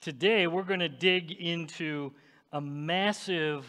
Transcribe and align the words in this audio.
today 0.00 0.46
we're 0.46 0.62
going 0.62 0.80
to 0.80 0.88
dig 0.88 1.32
into 1.32 2.12
a 2.52 2.60
massive 2.60 3.66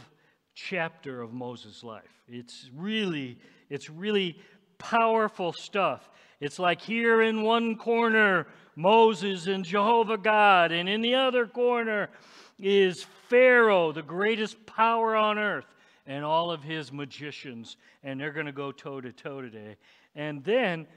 chapter 0.54 1.21
of 1.21 1.33
Moses' 1.33 1.83
life. 1.83 2.21
It's 2.28 2.70
really, 2.75 3.37
it's 3.69 3.90
really 3.90 4.39
powerful 4.77 5.53
stuff. 5.53 6.09
It's 6.39 6.59
like 6.59 6.81
here 6.81 7.21
in 7.21 7.42
one 7.42 7.75
corner, 7.75 8.47
Moses 8.75 9.47
and 9.47 9.65
Jehovah 9.65 10.18
God, 10.18 10.71
and 10.71 10.88
in 10.88 11.02
the 11.02 11.16
other 11.16 11.46
corner 11.48 12.10
is 12.57 13.05
Pharaoh, 13.30 13.91
the 13.91 14.02
greatest 14.02 14.66
power 14.66 15.16
on 15.16 15.38
earth, 15.38 15.66
and 16.05 16.23
all 16.23 16.52
of 16.52 16.64
his 16.64 16.91
magicians, 16.91 17.77
and 18.04 18.20
they're 18.20 18.32
going 18.32 18.46
to 18.46 18.52
go 18.52 18.71
toe 18.71 19.02
to 19.02 19.11
toe 19.11 19.41
today. 19.41 19.75
And 20.16 20.43
then 20.43 20.88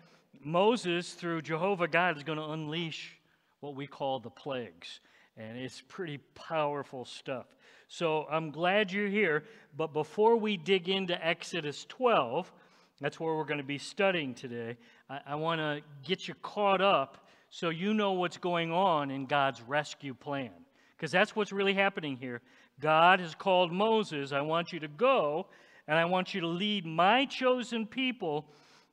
Moses, 0.44 1.12
through 1.12 1.42
Jehovah 1.42 1.88
God, 1.88 2.16
is 2.16 2.22
going 2.22 2.38
to 2.38 2.50
unleash 2.50 3.18
what 3.60 3.74
we 3.74 3.86
call 3.86 4.20
the 4.20 4.30
plagues. 4.30 5.00
And 5.36 5.56
it's 5.56 5.82
pretty 5.88 6.18
powerful 6.34 7.04
stuff. 7.04 7.46
So 7.88 8.26
I'm 8.30 8.50
glad 8.50 8.92
you're 8.92 9.08
here. 9.08 9.44
But 9.76 9.92
before 9.92 10.36
we 10.36 10.56
dig 10.56 10.88
into 10.88 11.26
Exodus 11.26 11.86
12, 11.88 12.52
that's 13.00 13.18
where 13.18 13.34
we're 13.34 13.44
going 13.44 13.58
to 13.58 13.64
be 13.64 13.78
studying 13.78 14.34
today. 14.34 14.76
I, 15.08 15.20
I 15.28 15.34
want 15.34 15.60
to 15.60 15.80
get 16.06 16.28
you 16.28 16.34
caught 16.42 16.80
up 16.80 17.26
so 17.50 17.68
you 17.68 17.92
know 17.92 18.12
what's 18.12 18.38
going 18.38 18.72
on 18.72 19.10
in 19.10 19.26
God's 19.26 19.60
rescue 19.62 20.14
plan. 20.14 20.52
Because 20.96 21.10
that's 21.10 21.34
what's 21.34 21.52
really 21.52 21.74
happening 21.74 22.16
here. 22.16 22.40
God 22.80 23.20
has 23.20 23.34
called 23.34 23.72
Moses, 23.72 24.32
I 24.32 24.40
want 24.40 24.72
you 24.72 24.80
to 24.80 24.88
go, 24.88 25.46
and 25.86 25.98
I 25.98 26.04
want 26.04 26.32
you 26.34 26.40
to 26.40 26.46
lead 26.46 26.86
my 26.86 27.26
chosen 27.26 27.86
people 27.86 28.46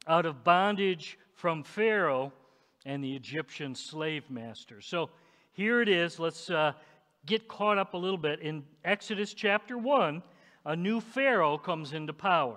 out 0.08 0.26
of 0.26 0.44
bondage 0.44 1.18
from 1.36 1.64
Pharaoh 1.64 2.34
and 2.86 3.04
the 3.04 3.16
Egyptian 3.16 3.76
slave 3.76 4.30
master. 4.30 4.82
So 4.82 5.10
here 5.60 5.82
it 5.82 5.90
is. 5.90 6.20
Let's 6.20 6.50
uh, 6.50 6.72
get 7.26 7.50
caught 7.50 7.78
up 7.78 7.94
a 7.94 7.98
little 7.98 8.18
bit. 8.18 8.40
In 8.40 8.64
Exodus 8.86 9.34
chapter 9.34 9.78
1, 9.78 10.24
a 10.64 10.74
new 10.74 11.02
Pharaoh 11.02 11.58
comes 11.58 11.92
into 11.92 12.14
power. 12.14 12.56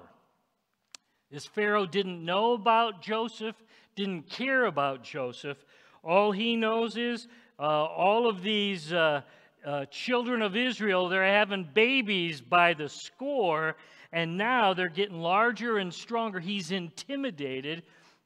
This 1.28 1.44
Pharaoh 1.44 1.84
didn't 1.84 2.24
know 2.24 2.52
about 2.52 3.02
Joseph, 3.02 3.56
didn't 3.96 4.30
care 4.30 4.66
about 4.66 5.02
Joseph. 5.02 5.58
All 6.04 6.30
he 6.30 6.54
knows 6.54 6.96
is 6.96 7.26
uh, 7.58 7.62
all 7.62 8.28
of 8.28 8.40
these 8.40 8.92
uh, 8.92 9.22
uh, 9.66 9.86
children 9.86 10.40
of 10.40 10.56
Israel, 10.56 11.08
they're 11.08 11.26
having 11.26 11.68
babies 11.74 12.40
by 12.40 12.72
the 12.72 12.88
score, 12.88 13.74
and 14.12 14.38
now 14.38 14.74
they're 14.74 14.88
getting 14.88 15.20
larger 15.20 15.78
and 15.78 15.92
stronger. 15.92 16.38
He's 16.38 16.70
intimidated. 16.70 17.82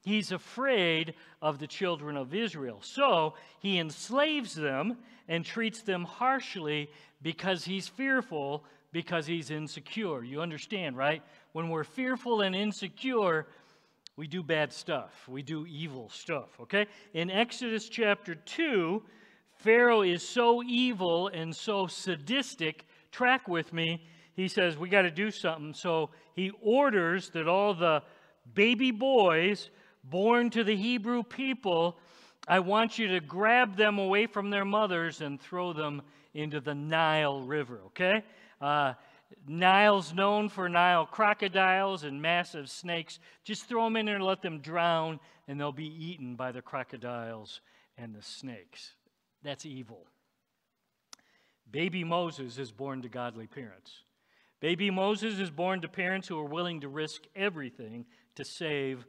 He's 0.07 0.31
afraid 0.31 1.15
of 1.43 1.59
the 1.59 1.67
children 1.67 2.17
of 2.17 2.33
Israel. 2.33 2.79
So 2.81 3.35
he 3.59 3.81
enslaves 3.81 4.55
them 4.55 4.99
and 5.27 5.45
treats 5.45 5.83
them 5.83 6.05
harshly 6.05 6.89
because 7.23 7.65
he's 7.65 7.89
fearful, 7.89 8.63
because 8.93 9.27
he's 9.27 9.51
insecure. 9.51 10.23
You 10.23 10.43
understand, 10.43 10.97
right? 10.97 11.25
When 11.55 11.71
we're 11.71 11.83
fearful 11.83 12.43
and 12.43 12.55
insecure, 12.55 13.49
we 14.15 14.29
do 14.29 14.45
bad 14.45 14.73
stuff. 14.73 15.11
We 15.27 15.43
do 15.43 15.67
evil 15.67 16.09
stuff, 16.09 16.51
okay? 16.61 16.87
In 17.13 17.29
Exodus 17.29 17.89
chapter 17.89 18.37
2, 18.37 19.03
Pharaoh 19.57 20.03
is 20.03 20.23
so 20.23 20.63
evil 20.63 21.27
and 21.35 21.55
so 21.55 21.89
sadistic. 21.89 22.87
Track 23.11 23.49
with 23.49 23.73
me. 23.73 24.07
He 24.35 24.47
says, 24.47 24.79
We 24.79 24.89
got 24.89 25.03
to 25.03 25.11
do 25.11 25.33
something. 25.33 25.75
So 25.75 26.11
he 26.37 26.53
orders 26.63 27.31
that 27.31 27.49
all 27.49 27.75
the 27.75 28.05
baby 28.55 28.93
boys 28.93 29.69
born 30.11 30.51
to 30.51 30.65
the 30.65 30.77
Hebrew 30.77 31.23
people, 31.23 31.99
I 32.49 32.61
want 32.61 32.99
you 32.99 33.09
to 33.09 33.21
grab 33.21 33.77
them 33.77 33.99
away 33.99 34.27
from 34.27 34.51
their 34.51 34.65
mothers 34.65 35.21
and 35.21 35.41
throw 35.41 35.73
them 35.73 36.03
into 36.35 36.61
the 36.61 36.75
Nile 36.75 37.41
River, 37.43 37.81
okay? 37.87 38.23
Uh, 38.61 38.95
Nile's 39.49 40.15
known 40.15 40.49
for 40.49 40.69
Nile 40.69 41.07
crocodiles 41.07 42.05
and 42.05 42.23
massive 42.23 42.71
snakes. 42.71 43.19
Just 43.45 43.65
throw 43.65 43.85
them 43.85 43.97
in 43.97 44.07
there 44.07 44.17
and 44.17 44.25
let 44.25 44.43
them 44.43 44.61
drown, 44.61 45.19
and 45.49 45.59
they'll 45.59 45.73
be 45.73 45.87
eaten 45.87 46.37
by 46.37 46.53
the 46.53 46.63
crocodiles 46.63 47.61
and 47.99 48.15
the 48.15 48.23
snakes. 48.23 48.93
That's 49.43 49.67
evil. 49.67 50.07
Baby 51.71 52.05
Moses 52.05 52.59
is 52.59 52.71
born 52.71 53.03
to 53.03 53.09
godly 53.09 53.47
parents. 53.47 54.03
Baby 54.61 54.91
Moses 54.91 55.39
is 55.39 55.51
born 55.51 55.81
to 55.83 55.89
parents 55.89 56.29
who 56.29 56.39
are 56.39 56.45
willing 56.45 56.81
to 56.81 56.89
risk 56.89 57.23
everything 57.35 58.07
to 58.37 58.45
save 58.45 59.05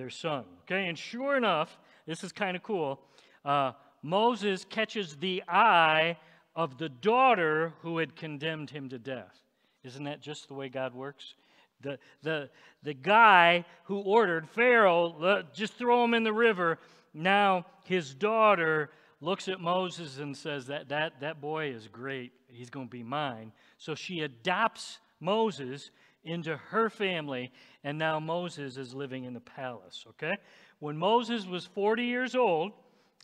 their 0.00 0.10
son. 0.10 0.44
Okay, 0.62 0.88
and 0.88 0.98
sure 0.98 1.36
enough, 1.36 1.78
this 2.06 2.24
is 2.24 2.32
kind 2.32 2.56
of 2.56 2.62
cool. 2.62 3.00
Uh, 3.44 3.72
Moses 4.02 4.64
catches 4.64 5.16
the 5.16 5.42
eye 5.46 6.16
of 6.56 6.78
the 6.78 6.88
daughter 6.88 7.74
who 7.82 7.98
had 7.98 8.16
condemned 8.16 8.70
him 8.70 8.88
to 8.88 8.98
death. 8.98 9.38
Isn't 9.84 10.04
that 10.04 10.22
just 10.22 10.48
the 10.48 10.54
way 10.54 10.70
God 10.70 10.94
works? 10.94 11.34
The, 11.82 11.98
the, 12.22 12.48
the 12.82 12.94
guy 12.94 13.66
who 13.84 13.98
ordered 13.98 14.48
Pharaoh, 14.48 15.44
just 15.52 15.74
throw 15.74 16.02
him 16.02 16.14
in 16.14 16.24
the 16.24 16.32
river, 16.32 16.78
now 17.12 17.66
his 17.84 18.14
daughter 18.14 18.90
looks 19.20 19.48
at 19.48 19.60
Moses 19.60 20.18
and 20.18 20.34
says, 20.34 20.66
that, 20.68 20.88
that, 20.88 21.20
that 21.20 21.42
boy 21.42 21.72
is 21.72 21.88
great. 21.88 22.32
He's 22.48 22.70
going 22.70 22.86
to 22.86 22.90
be 22.90 23.02
mine. 23.02 23.52
So 23.76 23.94
she 23.94 24.20
adopts 24.20 24.98
Moses 25.20 25.90
into 26.24 26.56
her 26.56 26.90
family, 26.90 27.50
and 27.84 27.98
now 27.98 28.20
Moses 28.20 28.76
is 28.76 28.94
living 28.94 29.24
in 29.24 29.32
the 29.32 29.40
palace, 29.40 30.04
okay? 30.08 30.36
When 30.78 30.96
Moses 30.96 31.46
was 31.46 31.66
40 31.66 32.04
years 32.04 32.34
old, 32.34 32.72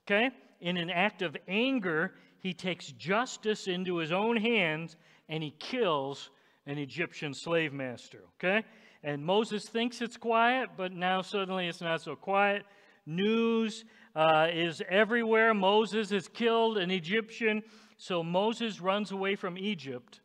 okay, 0.05 0.31
in 0.61 0.77
an 0.77 0.91
act 0.91 1.23
of 1.23 1.37
anger, 1.47 2.15
he 2.41 2.55
takes 2.55 2.93
justice 2.93 3.67
into 3.67 3.97
his 3.97 4.13
own 4.13 4.37
hands 4.37 4.97
and 5.29 5.43
he 5.43 5.51
kills 5.59 6.31
an 6.67 6.79
Egyptian 6.79 7.35
slave 7.35 7.73
master, 7.73 8.21
okay? 8.37 8.65
And 9.03 9.25
Moses 9.25 9.69
thinks 9.69 10.01
it's 10.01 10.17
quiet, 10.17 10.71
but 10.77 10.93
now 10.93 11.23
suddenly 11.23 11.69
it's 11.69 11.81
not 11.81 12.03
so 12.03 12.17
quiet. 12.17 12.65
News 13.05 13.85
uh, 14.17 14.49
is 14.53 14.83
everywhere. 14.89 15.55
Moses 15.55 16.11
has 16.11 16.29
killed 16.29 16.79
an 16.79 16.91
Egyptian. 16.91 17.63
So 17.99 18.23
Moses 18.23 18.81
runs 18.81 19.13
away 19.13 19.37
from 19.37 19.57
Egypt 19.59 20.21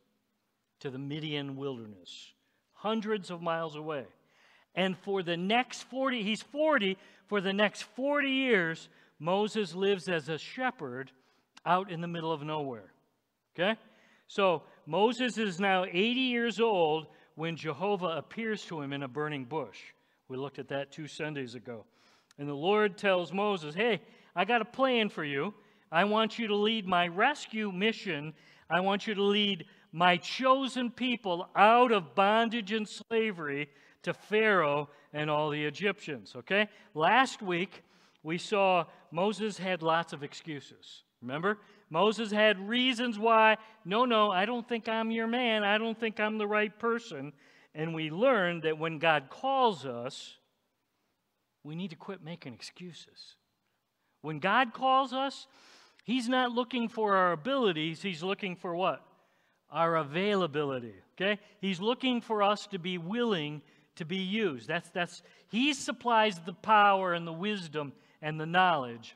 to 0.80 0.90
the 0.90 0.98
Midian 0.98 1.58
wilderness 1.58 2.34
hundreds 2.81 3.30
of 3.30 3.42
miles 3.42 3.75
away. 3.75 4.06
And 4.74 4.97
for 4.97 5.22
the 5.22 5.38
next 5.38 5.84
40, 5.84 6.24
he's 6.24 6.42
40, 6.42 6.97
for 7.28 7.42
the 7.42 7.53
next 7.53 7.84
40 7.84 8.30
years, 8.30 8.90
Moses 9.19 9.75
lives 9.75 10.09
as 10.09 10.30
a 10.30 10.38
shepherd 10.38 11.12
out 11.66 11.92
in 11.92 12.02
the 12.02 12.08
middle 12.08 12.31
of 12.31 12.42
nowhere. 12.42 12.92
Okay? 13.53 13.80
So 14.28 14.64
Moses 14.88 15.38
is 15.38 15.59
now 15.59 15.86
80 15.86 15.97
years 15.97 16.59
old 16.59 17.08
when 17.36 17.56
Jehovah 17.56 18.18
appears 18.18 18.66
to 18.66 18.81
him 18.81 18.94
in 18.94 19.03
a 19.03 19.08
burning 19.08 19.46
bush. 19.46 19.78
We 20.28 20.38
looked 20.38 20.58
at 20.58 20.69
that 20.69 20.92
two 20.92 21.08
Sundays 21.08 21.53
ago. 21.53 21.86
And 22.40 22.48
the 22.48 22.53
Lord 22.53 22.98
tells 22.98 23.31
Moses, 23.31 23.75
Hey, 23.75 24.02
I 24.36 24.46
got 24.46 24.62
a 24.62 24.66
plan 24.66 25.09
for 25.09 25.24
you. 25.24 25.53
I 25.92 26.06
want 26.06 26.40
you 26.40 26.48
to 26.48 26.56
lead 26.56 26.88
my 26.88 27.08
rescue 27.08 27.72
mission. 27.72 28.34
I 28.69 28.80
want 28.80 29.06
you 29.06 29.13
to 29.13 29.24
lead 29.24 29.66
my 29.91 30.18
chosen 30.18 30.90
people 30.90 31.47
out 31.56 31.91
of 31.91 32.16
bondage 32.16 32.72
and 32.72 32.88
slavery 32.88 33.69
to 34.03 34.13
Pharaoh 34.13 34.90
and 35.13 35.29
all 35.29 35.50
the 35.50 35.66
Egyptians. 35.66 36.34
Okay? 36.35 36.69
Last 36.94 37.41
week, 37.41 37.84
we 38.24 38.38
saw 38.38 38.85
Moses 39.12 39.57
had 39.57 39.81
lots 39.81 40.13
of 40.13 40.24
excuses. 40.24 41.03
Remember? 41.22 41.57
Moses 41.90 42.31
had 42.31 42.68
reasons 42.68 43.19
why, 43.19 43.57
no, 43.85 44.06
no, 44.06 44.31
I 44.31 44.46
don't 44.46 44.68
think 44.68 44.88
I'm 44.88 45.12
your 45.12 45.28
man. 45.28 45.63
I 45.63 45.78
don't 45.78 46.00
think 46.00 46.19
I'm 46.19 46.38
the 46.38 46.47
right 46.47 46.78
person. 46.80 47.34
And 47.75 47.94
we 47.94 48.09
learned 48.09 48.63
that 48.63 48.78
when 48.78 48.97
God 48.97 49.30
calls 49.30 49.85
us, 49.85 50.38
we 51.63 51.75
need 51.75 51.90
to 51.90 51.96
quit 51.96 52.24
making 52.24 52.53
excuses. 52.53 53.35
When 54.22 54.40
God 54.40 54.74
calls 54.74 55.13
us, 55.13 55.47
He's 56.03 56.28
not 56.28 56.51
looking 56.51 56.90
for 56.90 57.16
our 57.16 57.31
abilities, 57.31 58.01
He's 58.01 58.24
looking 58.24 58.56
for 58.56 58.75
what? 58.75 59.06
Our 59.71 59.95
availability. 59.95 60.95
Okay? 61.15 61.39
He's 61.59 61.79
looking 61.79 62.21
for 62.21 62.44
us 62.44 62.68
to 62.68 62.79
be 62.79 62.97
willing 62.97 63.62
to 63.95 64.06
be 64.06 64.18
used. 64.18 64.68
That's, 64.68 64.89
that's, 64.89 65.21
he 65.50 65.73
supplies 65.73 66.39
the 66.39 66.53
power 66.53 67.13
and 67.13 67.25
the 67.25 67.33
wisdom 67.33 67.94
and 68.21 68.39
the 68.39 68.45
knowledge. 68.45 69.15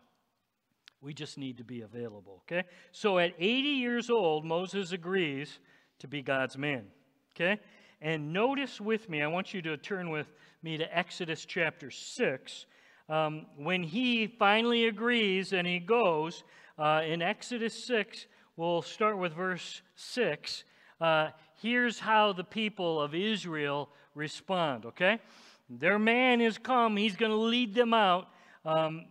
We 1.01 1.13
just 1.13 1.37
need 1.37 1.57
to 1.57 1.63
be 1.63 1.81
available. 1.81 2.43
Okay? 2.43 2.67
So 2.91 3.19
at 3.19 3.33
80 3.37 3.69
years 3.69 4.09
old, 4.09 4.45
Moses 4.45 4.91
agrees 4.91 5.59
to 5.99 6.07
be 6.07 6.21
God's 6.21 6.57
man. 6.57 6.85
Okay? 7.35 7.59
And 8.01 8.33
notice 8.33 8.79
with 8.79 9.09
me, 9.09 9.21
I 9.21 9.27
want 9.27 9.53
you 9.53 9.61
to 9.63 9.77
turn 9.77 10.09
with 10.09 10.27
me 10.61 10.77
to 10.77 10.97
Exodus 10.97 11.45
chapter 11.45 11.91
6. 11.91 12.65
Um, 13.07 13.45
when 13.57 13.83
he 13.83 14.27
finally 14.27 14.87
agrees 14.87 15.53
and 15.53 15.67
he 15.67 15.79
goes, 15.79 16.43
uh, 16.77 17.03
in 17.05 17.21
Exodus 17.21 17.85
6, 17.85 18.25
We'll 18.57 18.81
start 18.81 19.17
with 19.17 19.33
verse 19.33 19.81
6. 19.95 20.63
Uh, 21.01 21.29
here's 21.61 21.99
how 21.99 22.33
the 22.33 22.43
people 22.43 23.01
of 23.01 23.13
Israel 23.13 23.89
respond, 24.13 24.85
okay? 24.85 25.19
Their 25.69 25.99
man 25.99 26.41
is 26.41 26.57
come, 26.57 26.95
he's 26.95 27.15
going 27.15 27.31
to 27.31 27.37
lead 27.37 27.73
them 27.73 27.93
out. 27.93 28.29
Um, 28.63 29.05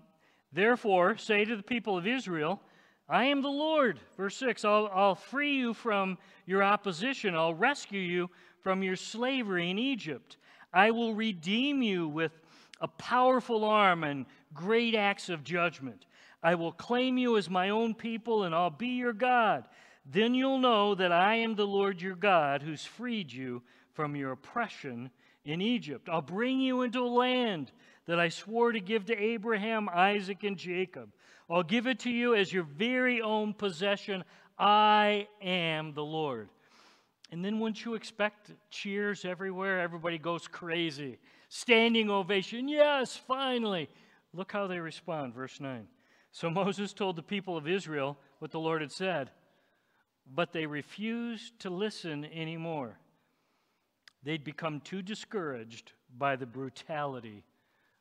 Therefore, 0.55 1.17
say 1.17 1.45
to 1.45 1.57
the 1.57 1.65
people 1.65 1.99
of 1.99 2.07
Israel, 2.07 2.61
I 3.09 3.25
am 3.25 3.43
the 3.43 3.49
Lord. 3.49 3.99
Verse 4.17 4.37
6 4.37 4.65
I'll, 4.65 4.89
I'll 4.95 5.17
free 5.17 5.57
you 5.57 5.75
from 5.75 6.17
your 6.47 6.63
opposition, 6.63 7.35
I'll 7.35 7.55
rescue 7.55 8.01
you 8.01 8.31
from 8.61 8.83
your 8.83 8.95
slavery 8.95 9.71
in 9.71 9.79
Egypt. 9.79 10.37
I 10.73 10.93
will 10.93 11.13
redeem 11.13 11.83
you 11.83 12.07
with 12.07 12.33
a 12.81 12.87
powerful 12.87 13.65
arm 13.65 14.05
and 14.05 14.27
great 14.55 14.95
acts 14.95 15.29
of 15.29 15.43
judgment. 15.43 16.07
I 16.45 16.55
will 16.57 16.73
claim 16.73 17.17
you 17.17 17.39
as 17.39 17.49
my 17.49 17.71
own 17.71 17.95
people, 17.95 18.45
and 18.45 18.55
I'll 18.55 18.69
be 18.69 18.89
your 18.89 19.15
God. 19.15 19.65
Then 20.05 20.35
you'll 20.35 20.59
know 20.59 20.95
that 20.95 21.11
I 21.11 21.37
am 21.37 21.55
the 21.55 21.67
Lord 21.67 22.03
your 22.03 22.15
God 22.15 22.63
who's 22.63 22.85
freed 22.85 23.33
you 23.33 23.63
from 23.95 24.15
your 24.15 24.33
oppression 24.33 25.11
in 25.47 25.63
Egypt. 25.63 26.07
I'll 26.13 26.21
bring 26.21 26.61
you 26.61 26.83
into 26.83 27.01
a 27.01 27.09
land 27.09 27.73
that 28.05 28.21
I 28.21 28.29
swore 28.29 28.73
to 28.73 28.81
give 28.81 29.07
to 29.07 29.19
Abraham, 29.19 29.89
Isaac, 29.89 30.45
and 30.45 30.59
Jacob. 30.59 31.11
I'll 31.49 31.63
give 31.63 31.87
it 31.87 32.01
to 32.01 32.11
you 32.11 32.35
as 32.35 32.53
your 32.53 32.65
very 32.65 33.23
own 33.23 33.55
possession. 33.55 34.23
I 34.59 35.29
am 35.41 35.95
the 35.95 36.05
Lord. 36.05 36.51
And 37.33 37.43
then, 37.43 37.59
wouldn't 37.59 37.85
you 37.85 37.95
expect 37.95 38.53
cheers 38.71 39.25
everywhere? 39.25 39.81
Everybody 39.81 40.19
goes 40.19 40.47
crazy. 40.47 41.19
Standing 41.49 42.11
ovation. 42.11 42.69
Yes, 42.69 43.17
finally. 43.17 43.89
Look 44.35 44.53
how 44.53 44.67
they 44.67 44.79
respond. 44.79 45.35
Verse 45.35 45.59
9. 45.59 45.89
So 46.35 46.51
Moses 46.51 46.93
told 46.93 47.15
the 47.15 47.23
people 47.23 47.57
of 47.57 47.69
Israel 47.69 48.19
what 48.41 48.51
the 48.51 48.59
Lord 48.59 48.81
had 48.81 48.91
said, 48.91 49.31
but 50.27 50.53
they 50.53 50.67
refused 50.67 51.61
to 51.61 51.71
listen 51.71 52.25
anymore. 52.25 52.99
They'd 54.25 54.43
become 54.43 54.81
too 54.81 55.01
discouraged 55.01 55.93
by 56.19 56.35
the 56.35 56.45
brutality 56.45 57.45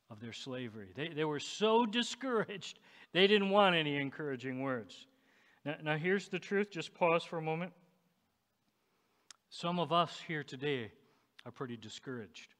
of 0.10 0.20
their 0.20 0.34
slavery. 0.34 0.90
They, 0.96 1.10
they 1.10 1.26
were 1.26 1.40
so 1.40 1.86
discouraged, 2.00 2.80
they 3.12 3.28
didn't 3.28 3.52
want 3.52 3.76
any 3.76 3.98
encouraging 3.98 4.64
words. 4.64 5.06
Now, 5.64 5.76
now, 5.84 5.98
here's 5.98 6.28
the 6.28 6.40
truth. 6.40 6.72
Just 6.72 6.96
pause 6.96 7.24
for 7.24 7.38
a 7.38 7.42
moment. 7.42 7.72
Some 9.52 9.80
of 9.80 9.94
us 9.94 10.20
here 10.28 10.44
today 10.44 10.92
are 11.46 11.52
pretty 11.52 11.78
discouraged. 11.78 12.56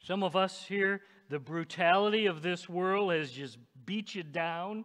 Some 0.00 0.22
of 0.22 0.34
us 0.34 0.64
here, 0.66 1.02
the 1.28 1.38
brutality 1.38 2.26
of 2.26 2.40
this 2.40 2.68
world 2.68 3.12
has 3.12 3.30
just 3.30 3.58
beat 3.88 4.14
you 4.14 4.22
down 4.22 4.84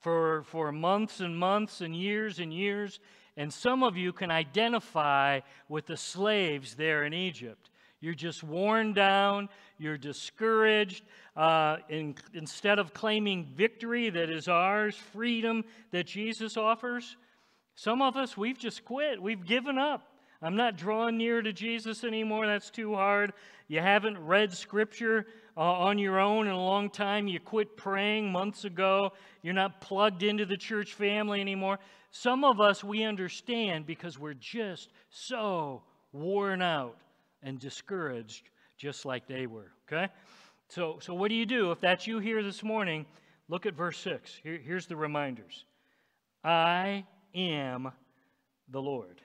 for, 0.00 0.42
for 0.44 0.72
months 0.72 1.20
and 1.20 1.38
months 1.38 1.82
and 1.82 1.94
years 1.94 2.38
and 2.38 2.50
years. 2.50 2.98
And 3.36 3.52
some 3.52 3.82
of 3.82 3.94
you 3.94 4.10
can 4.10 4.30
identify 4.30 5.40
with 5.68 5.84
the 5.84 5.98
slaves 5.98 6.74
there 6.74 7.04
in 7.04 7.12
Egypt. 7.12 7.68
You're 8.00 8.14
just 8.14 8.42
worn 8.42 8.94
down, 8.94 9.50
you're 9.78 9.98
discouraged. 9.98 11.04
Uh, 11.36 11.76
in, 11.90 12.14
instead 12.32 12.78
of 12.78 12.94
claiming 12.94 13.44
victory 13.54 14.08
that 14.08 14.30
is 14.30 14.48
ours, 14.48 14.96
freedom 14.96 15.62
that 15.90 16.06
Jesus 16.06 16.56
offers, 16.56 17.16
some 17.74 18.00
of 18.00 18.16
us, 18.16 18.34
we've 18.34 18.58
just 18.58 18.82
quit. 18.86 19.20
We've 19.20 19.44
given 19.44 19.76
up. 19.76 20.08
I'm 20.42 20.56
not 20.56 20.76
drawing 20.76 21.18
near 21.18 21.40
to 21.40 21.52
Jesus 21.52 22.02
anymore. 22.02 22.48
That's 22.48 22.68
too 22.68 22.94
hard. 22.94 23.32
You 23.68 23.80
haven't 23.80 24.18
read 24.18 24.52
Scripture 24.52 25.26
uh, 25.56 25.60
on 25.60 25.98
your 25.98 26.18
own 26.18 26.48
in 26.48 26.52
a 26.52 26.58
long 26.60 26.90
time. 26.90 27.28
You 27.28 27.38
quit 27.38 27.76
praying 27.76 28.32
months 28.32 28.64
ago. 28.64 29.12
You're 29.42 29.54
not 29.54 29.80
plugged 29.80 30.24
into 30.24 30.44
the 30.44 30.56
church 30.56 30.94
family 30.94 31.40
anymore. 31.40 31.78
Some 32.10 32.42
of 32.42 32.60
us, 32.60 32.82
we 32.82 33.04
understand 33.04 33.86
because 33.86 34.18
we're 34.18 34.34
just 34.34 34.90
so 35.10 35.84
worn 36.12 36.60
out 36.60 36.98
and 37.42 37.60
discouraged, 37.60 38.50
just 38.76 39.06
like 39.06 39.28
they 39.28 39.46
were. 39.46 39.70
Okay? 39.86 40.12
So, 40.68 40.98
so 41.00 41.14
what 41.14 41.28
do 41.28 41.36
you 41.36 41.46
do? 41.46 41.70
If 41.70 41.80
that's 41.80 42.06
you 42.06 42.18
here 42.18 42.42
this 42.42 42.64
morning, 42.64 43.06
look 43.48 43.64
at 43.64 43.74
verse 43.74 43.98
6. 43.98 44.40
Here, 44.42 44.58
here's 44.62 44.86
the 44.86 44.96
reminders 44.96 45.64
I 46.42 47.04
am 47.32 47.92
the 48.68 48.82
Lord. 48.82 49.22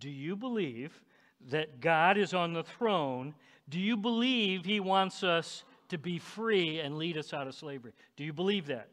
Do 0.00 0.10
you 0.10 0.36
believe 0.36 1.00
that 1.50 1.80
God 1.80 2.18
is 2.18 2.34
on 2.34 2.52
the 2.52 2.62
throne? 2.62 3.34
Do 3.68 3.78
you 3.78 3.96
believe 3.96 4.64
He 4.64 4.80
wants 4.80 5.22
us 5.22 5.64
to 5.88 5.98
be 5.98 6.18
free 6.18 6.80
and 6.80 6.96
lead 6.98 7.16
us 7.16 7.32
out 7.32 7.46
of 7.46 7.54
slavery? 7.54 7.92
Do 8.16 8.24
you 8.24 8.32
believe 8.32 8.66
that? 8.66 8.88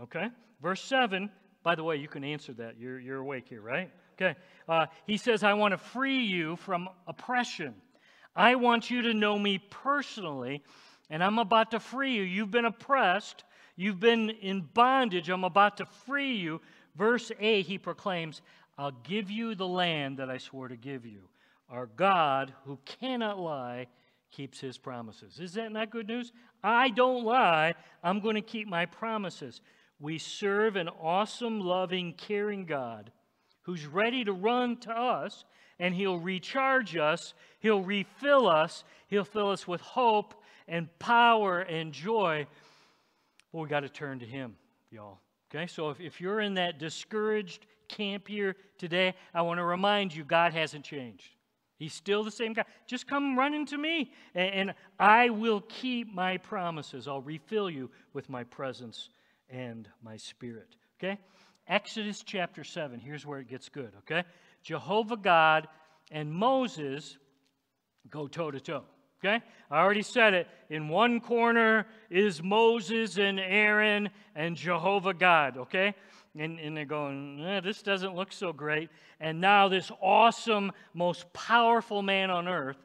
Okay. 0.00 0.28
Verse 0.60 0.82
7, 0.82 1.30
by 1.62 1.74
the 1.74 1.84
way, 1.84 1.96
you 1.96 2.08
can 2.08 2.24
answer 2.24 2.52
that. 2.54 2.78
You're, 2.78 2.98
you're 2.98 3.18
awake 3.18 3.46
here, 3.48 3.60
right? 3.60 3.90
Okay. 4.14 4.38
Uh, 4.68 4.86
he 5.06 5.16
says, 5.16 5.42
I 5.42 5.52
want 5.54 5.72
to 5.72 5.78
free 5.78 6.22
you 6.22 6.56
from 6.56 6.88
oppression. 7.06 7.74
I 8.34 8.54
want 8.54 8.90
you 8.90 9.02
to 9.02 9.14
know 9.14 9.38
me 9.38 9.58
personally, 9.70 10.62
and 11.10 11.22
I'm 11.22 11.38
about 11.38 11.70
to 11.72 11.80
free 11.80 12.14
you. 12.14 12.22
You've 12.22 12.50
been 12.50 12.64
oppressed, 12.66 13.44
you've 13.76 14.00
been 14.00 14.30
in 14.30 14.62
bondage. 14.74 15.28
I'm 15.28 15.44
about 15.44 15.78
to 15.78 15.86
free 15.86 16.34
you. 16.34 16.60
Verse 16.96 17.30
8, 17.38 17.66
he 17.66 17.78
proclaims, 17.78 18.40
I'll 18.78 18.92
give 19.04 19.30
you 19.30 19.54
the 19.54 19.66
land 19.66 20.18
that 20.18 20.30
I 20.30 20.38
swore 20.38 20.68
to 20.68 20.76
give 20.76 21.06
you. 21.06 21.28
Our 21.68 21.86
God, 21.86 22.52
who 22.64 22.78
cannot 22.84 23.38
lie, 23.38 23.86
keeps 24.30 24.60
his 24.60 24.78
promises. 24.78 25.40
Is 25.40 25.54
that 25.54 25.72
not 25.72 25.90
good 25.90 26.06
news? 26.06 26.32
I 26.62 26.90
don't 26.90 27.24
lie. 27.24 27.74
I'm 28.02 28.20
going 28.20 28.34
to 28.34 28.42
keep 28.42 28.68
my 28.68 28.86
promises. 28.86 29.60
We 29.98 30.18
serve 30.18 30.76
an 30.76 30.88
awesome, 31.00 31.60
loving, 31.60 32.12
caring 32.12 32.66
God 32.66 33.10
who's 33.66 33.84
ready 33.84 34.24
to 34.24 34.32
run 34.32 34.76
to 34.76 34.92
us 34.92 35.44
and 35.78 35.94
he'll 35.94 36.18
recharge 36.18 36.96
us, 36.96 37.34
he'll 37.58 37.82
refill 37.82 38.46
us, 38.46 38.84
he'll 39.08 39.24
fill 39.24 39.50
us 39.50 39.66
with 39.66 39.80
hope 39.80 40.34
and 40.68 40.88
power 40.98 41.60
and 41.60 41.92
joy. 41.92 42.46
But 43.52 43.58
we 43.58 43.68
got 43.68 43.80
to 43.80 43.88
turn 43.88 44.20
to 44.20 44.26
him, 44.26 44.56
y'all. 44.90 45.18
Okay, 45.50 45.66
so 45.66 45.90
if, 45.90 46.00
if 46.00 46.20
you're 46.20 46.40
in 46.40 46.54
that 46.54 46.78
discouraged 46.78 47.66
camp 47.88 48.28
here 48.28 48.56
today, 48.78 49.14
I 49.34 49.42
want 49.42 49.58
to 49.58 49.64
remind 49.64 50.14
you 50.14 50.24
God 50.24 50.52
hasn't 50.52 50.84
changed. 50.84 51.30
He's 51.78 51.92
still 51.92 52.24
the 52.24 52.30
same 52.30 52.54
God. 52.54 52.64
Just 52.86 53.06
come 53.06 53.38
running 53.38 53.66
to 53.66 53.76
me, 53.78 54.12
and, 54.34 54.54
and 54.54 54.74
I 54.98 55.28
will 55.28 55.60
keep 55.68 56.12
my 56.12 56.38
promises. 56.38 57.06
I'll 57.06 57.20
refill 57.20 57.68
you 57.68 57.90
with 58.14 58.30
my 58.30 58.44
presence 58.44 59.10
and 59.50 59.88
my 60.02 60.16
spirit. 60.16 60.76
Okay? 60.98 61.18
Exodus 61.68 62.22
chapter 62.24 62.64
7. 62.64 62.98
Here's 62.98 63.26
where 63.26 63.40
it 63.40 63.48
gets 63.48 63.68
good. 63.68 63.92
Okay? 63.98 64.24
Jehovah 64.62 65.16
God 65.16 65.68
and 66.10 66.32
Moses 66.32 67.18
go 68.08 68.26
toe 68.26 68.50
to 68.50 68.60
toe. 68.60 68.84
Okay? 69.20 69.42
I 69.70 69.78
already 69.78 70.02
said 70.02 70.34
it. 70.34 70.48
In 70.70 70.88
one 70.88 71.20
corner 71.20 71.86
is 72.10 72.42
Moses 72.42 73.18
and 73.18 73.40
Aaron 73.40 74.10
and 74.34 74.56
Jehovah 74.56 75.14
God. 75.14 75.56
Okay? 75.56 75.94
And, 76.38 76.58
and 76.60 76.76
they're 76.76 76.84
going, 76.84 77.42
eh, 77.44 77.60
this 77.60 77.82
doesn't 77.82 78.14
look 78.14 78.32
so 78.32 78.52
great. 78.52 78.90
And 79.20 79.40
now 79.40 79.68
this 79.68 79.90
awesome, 80.02 80.72
most 80.92 81.32
powerful 81.32 82.02
man 82.02 82.30
on 82.30 82.46
earth, 82.46 82.76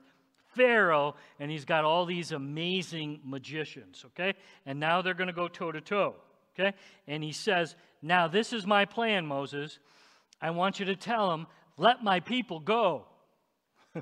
Pharaoh, 0.55 1.15
and 1.39 1.51
he's 1.51 1.65
got 1.65 1.85
all 1.85 2.05
these 2.05 2.31
amazing 2.31 3.19
magicians, 3.23 4.05
okay? 4.07 4.33
And 4.65 4.79
now 4.79 5.01
they're 5.01 5.13
going 5.13 5.27
to 5.27 5.33
go 5.33 5.47
toe 5.47 5.71
to 5.71 5.81
toe, 5.81 6.15
okay? 6.53 6.75
And 7.07 7.23
he 7.23 7.31
says, 7.31 7.75
Now 8.01 8.27
this 8.27 8.53
is 8.53 8.65
my 8.65 8.85
plan, 8.85 9.25
Moses. 9.25 9.79
I 10.41 10.51
want 10.51 10.79
you 10.79 10.85
to 10.87 10.95
tell 10.95 11.33
him, 11.33 11.47
let 11.77 12.03
my 12.03 12.19
people 12.19 12.59
go. 12.59 13.05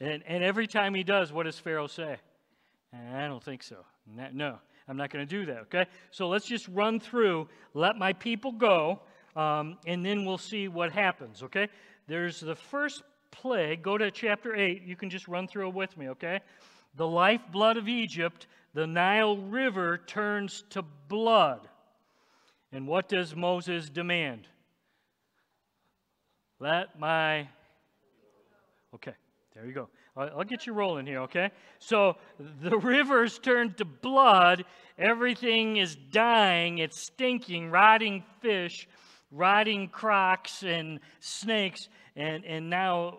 and, 0.00 0.22
and 0.26 0.44
every 0.44 0.66
time 0.66 0.94
he 0.94 1.02
does, 1.02 1.32
what 1.32 1.44
does 1.44 1.58
Pharaoh 1.58 1.88
say? 1.88 2.16
I 2.92 3.26
don't 3.26 3.42
think 3.42 3.62
so. 3.62 3.76
No. 4.32 4.58
I'm 4.88 4.96
not 4.96 5.10
going 5.10 5.26
to 5.26 5.30
do 5.30 5.46
that, 5.46 5.58
okay? 5.62 5.86
So 6.10 6.28
let's 6.28 6.46
just 6.46 6.68
run 6.68 7.00
through, 7.00 7.48
let 7.74 7.96
my 7.96 8.12
people 8.12 8.52
go, 8.52 9.00
um, 9.36 9.78
and 9.86 10.04
then 10.04 10.24
we'll 10.24 10.38
see 10.38 10.68
what 10.68 10.92
happens, 10.92 11.42
okay? 11.42 11.68
There's 12.06 12.40
the 12.40 12.56
first 12.56 13.02
plague. 13.30 13.82
Go 13.82 13.98
to 13.98 14.10
chapter 14.10 14.54
8. 14.54 14.82
You 14.82 14.96
can 14.96 15.10
just 15.10 15.26
run 15.26 15.48
through 15.48 15.68
it 15.68 15.74
with 15.74 15.96
me, 15.96 16.10
okay? 16.10 16.40
The 16.96 17.06
lifeblood 17.06 17.76
of 17.76 17.88
Egypt, 17.88 18.46
the 18.74 18.86
Nile 18.86 19.36
River 19.36 19.98
turns 19.98 20.64
to 20.70 20.82
blood. 21.08 21.68
And 22.70 22.86
what 22.86 23.08
does 23.08 23.34
Moses 23.34 23.88
demand? 23.88 24.46
Let 26.60 26.98
my. 26.98 27.48
Okay, 28.94 29.14
there 29.54 29.66
you 29.66 29.72
go. 29.72 29.88
I'll 30.14 30.44
get 30.44 30.66
you 30.66 30.74
rolling 30.74 31.06
here, 31.06 31.20
okay? 31.20 31.50
So 31.78 32.16
the 32.38 32.76
rivers 32.78 33.38
turn 33.38 33.72
to 33.74 33.84
blood. 33.84 34.64
Everything 34.98 35.78
is 35.78 35.96
dying. 35.96 36.78
It's 36.78 37.00
stinking, 37.00 37.70
rotting 37.70 38.22
fish, 38.40 38.86
rotting 39.30 39.88
crocs 39.88 40.62
and 40.64 41.00
snakes. 41.20 41.88
And, 42.14 42.44
and 42.44 42.68
now 42.68 43.18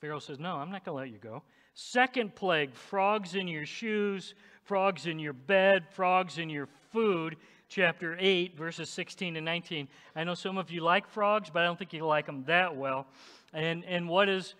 Pharaoh 0.00 0.20
says, 0.20 0.38
No, 0.38 0.56
I'm 0.56 0.70
not 0.70 0.84
going 0.84 0.96
to 0.96 1.00
let 1.02 1.10
you 1.10 1.18
go. 1.18 1.42
Second 1.74 2.34
plague 2.34 2.74
frogs 2.74 3.34
in 3.34 3.46
your 3.46 3.66
shoes, 3.66 4.34
frogs 4.64 5.06
in 5.06 5.18
your 5.18 5.34
bed, 5.34 5.84
frogs 5.90 6.38
in 6.38 6.48
your 6.48 6.68
food. 6.92 7.36
Chapter 7.68 8.16
8, 8.18 8.56
verses 8.56 8.88
16 8.88 9.34
to 9.34 9.40
19. 9.40 9.88
I 10.14 10.22
know 10.22 10.34
some 10.34 10.56
of 10.56 10.70
you 10.70 10.82
like 10.82 11.08
frogs, 11.08 11.50
but 11.52 11.62
I 11.62 11.64
don't 11.66 11.76
think 11.76 11.92
you 11.92 12.06
like 12.06 12.26
them 12.26 12.44
that 12.46 12.76
well. 12.76 13.08
And, 13.52 13.84
and 13.84 14.08
what 14.08 14.28
is 14.28 14.54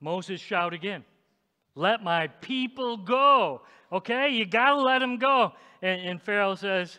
Moses 0.00 0.40
shout 0.40 0.74
again, 0.74 1.04
Let 1.74 2.02
my 2.02 2.28
people 2.28 2.96
go. 2.96 3.62
Okay, 3.90 4.30
you 4.30 4.46
got 4.46 4.70
to 4.70 4.82
let 4.82 5.00
them 5.00 5.18
go. 5.18 5.52
And, 5.82 6.00
and 6.02 6.22
Pharaoh 6.22 6.54
says, 6.54 6.98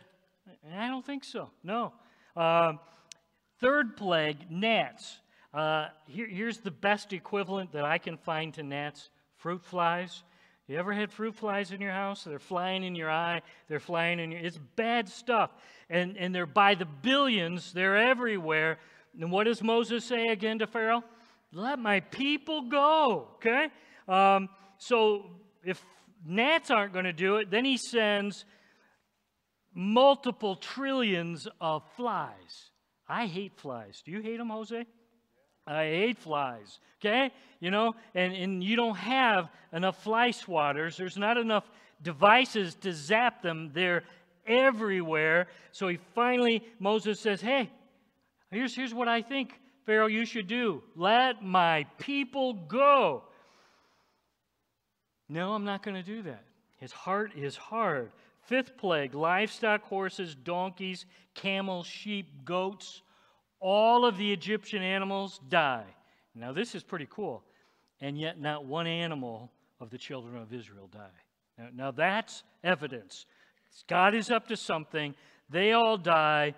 I 0.75 0.87
don't 0.87 1.05
think 1.05 1.23
so. 1.23 1.49
No. 1.63 1.93
Uh, 2.35 2.73
third 3.59 3.95
plague, 3.97 4.49
gnats. 4.49 5.19
Uh, 5.53 5.87
here, 6.07 6.27
here's 6.27 6.59
the 6.59 6.71
best 6.71 7.13
equivalent 7.13 7.71
that 7.73 7.85
I 7.85 7.97
can 7.97 8.17
find 8.17 8.53
to 8.55 8.63
gnats 8.63 9.09
fruit 9.37 9.63
flies. 9.63 10.23
You 10.67 10.77
ever 10.77 10.93
had 10.93 11.11
fruit 11.11 11.35
flies 11.35 11.71
in 11.71 11.81
your 11.81 11.91
house? 11.91 12.23
They're 12.23 12.37
flying 12.37 12.83
in 12.83 12.93
your 12.93 13.09
eye. 13.09 13.41
They're 13.67 13.79
flying 13.79 14.19
in 14.19 14.31
your. 14.31 14.41
It's 14.41 14.59
bad 14.75 15.09
stuff, 15.09 15.49
and 15.89 16.15
and 16.15 16.33
they're 16.33 16.45
by 16.45 16.75
the 16.75 16.85
billions. 16.85 17.73
They're 17.73 17.97
everywhere. 17.97 18.77
And 19.19 19.31
what 19.31 19.45
does 19.45 19.63
Moses 19.63 20.05
say 20.05 20.27
again 20.27 20.59
to 20.59 20.67
Pharaoh? 20.67 21.03
Let 21.51 21.79
my 21.79 21.99
people 21.99 22.69
go. 22.69 23.27
Okay. 23.35 23.67
Um, 24.07 24.49
so 24.77 25.25
if 25.63 25.83
gnats 26.25 26.71
aren't 26.71 26.93
going 26.93 27.05
to 27.05 27.13
do 27.13 27.37
it, 27.37 27.49
then 27.49 27.65
he 27.65 27.77
sends 27.77 28.45
multiple 29.73 30.55
trillions 30.55 31.47
of 31.61 31.83
flies. 31.95 32.71
I 33.07 33.25
hate 33.25 33.57
flies. 33.57 34.01
Do 34.05 34.11
you 34.11 34.21
hate 34.21 34.37
them, 34.37 34.49
Jose? 34.49 34.85
I 35.65 35.83
hate 35.83 36.17
flies, 36.17 36.79
okay? 36.99 37.31
You 37.59 37.69
know, 37.69 37.93
and, 38.15 38.33
and 38.33 38.63
you 38.63 38.75
don't 38.75 38.97
have 38.97 39.49
enough 39.71 40.01
fly 40.03 40.29
swatters. 40.29 40.97
There's 40.97 41.17
not 41.17 41.37
enough 41.37 41.63
devices 42.01 42.75
to 42.81 42.91
zap 42.91 43.43
them. 43.43 43.71
They're 43.73 44.03
everywhere. 44.47 45.47
So 45.71 45.87
he 45.87 45.99
finally, 46.15 46.63
Moses 46.79 47.19
says, 47.19 47.39
hey, 47.39 47.69
here's, 48.49 48.75
here's 48.75 48.93
what 48.93 49.07
I 49.07 49.21
think, 49.21 49.53
Pharaoh, 49.89 50.05
you 50.05 50.23
should 50.23 50.45
do. 50.45 50.83
Let 50.95 51.43
my 51.43 51.87
people 51.97 52.53
go. 52.53 53.23
No, 55.27 55.53
I'm 55.53 55.65
not 55.65 55.81
going 55.81 55.95
to 55.95 56.03
do 56.03 56.21
that. 56.21 56.43
His 56.77 56.91
heart 56.91 57.31
is 57.35 57.55
hard. 57.55 58.11
Fifth 58.43 58.77
plague 58.77 59.15
livestock, 59.15 59.81
horses, 59.81 60.35
donkeys, 60.35 61.07
camels, 61.33 61.87
sheep, 61.87 62.45
goats 62.45 63.01
all 63.59 64.05
of 64.05 64.17
the 64.17 64.31
Egyptian 64.31 64.83
animals 64.83 65.39
die. 65.49 65.85
Now, 66.35 66.53
this 66.53 66.75
is 66.75 66.83
pretty 66.83 67.07
cool. 67.09 67.43
And 67.99 68.15
yet, 68.15 68.39
not 68.39 68.65
one 68.65 68.85
animal 68.85 69.51
of 69.79 69.89
the 69.89 69.97
children 69.97 70.37
of 70.37 70.53
Israel 70.53 70.87
die. 70.91 70.99
Now, 71.57 71.67
now 71.73 71.91
that's 71.91 72.43
evidence. 72.63 73.25
God 73.87 74.13
is 74.13 74.29
up 74.29 74.47
to 74.49 74.55
something. 74.55 75.15
They 75.49 75.73
all 75.73 75.97
die. 75.97 76.53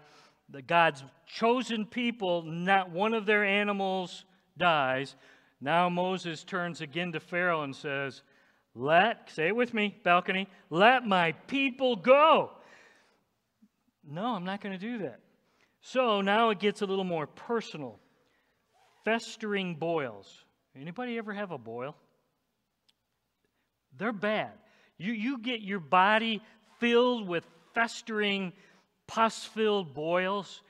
The 0.52 0.62
God's 0.62 1.04
chosen 1.26 1.86
people, 1.86 2.44
not 2.44 2.92
one 2.92 3.14
of 3.14 3.26
their 3.26 3.46
animals 3.46 4.26
dies. 4.58 5.16
Now 5.62 5.90
Moses 5.90 6.44
turns 6.44 6.82
again 6.82 7.14
to 7.14 7.20
Pharaoh 7.20 7.64
and 7.64 7.76
says, 7.76 8.22
Let, 8.76 9.32
say 9.32 9.48
it 9.48 9.56
with 9.56 9.74
me, 9.74 9.96
balcony, 10.04 10.50
let 10.70 11.06
my 11.06 11.32
people 11.48 11.96
go. 11.96 12.52
No, 14.06 14.26
I'm 14.36 14.44
not 14.44 14.62
going 14.62 14.78
to 14.78 14.86
do 14.86 15.00
that. 15.00 15.20
So 15.82 16.22
now 16.22 16.50
it 16.50 16.60
gets 16.60 16.82
a 16.82 16.86
little 16.86 17.06
more 17.06 17.28
personal. 17.28 18.00
Festering 19.06 19.76
boils. 19.76 20.44
Anybody 20.76 21.18
ever 21.18 21.34
have 21.34 21.52
a 21.52 21.58
boil? 21.58 21.96
They're 23.98 24.12
bad. 24.12 24.52
You, 24.98 25.14
you 25.14 25.40
get 25.40 25.62
your 25.62 25.80
body 25.80 26.42
filled 26.80 27.28
with 27.28 27.46
festering, 27.74 28.54
pus 29.12 29.44
filled 29.44 29.94
boils, 29.94 30.62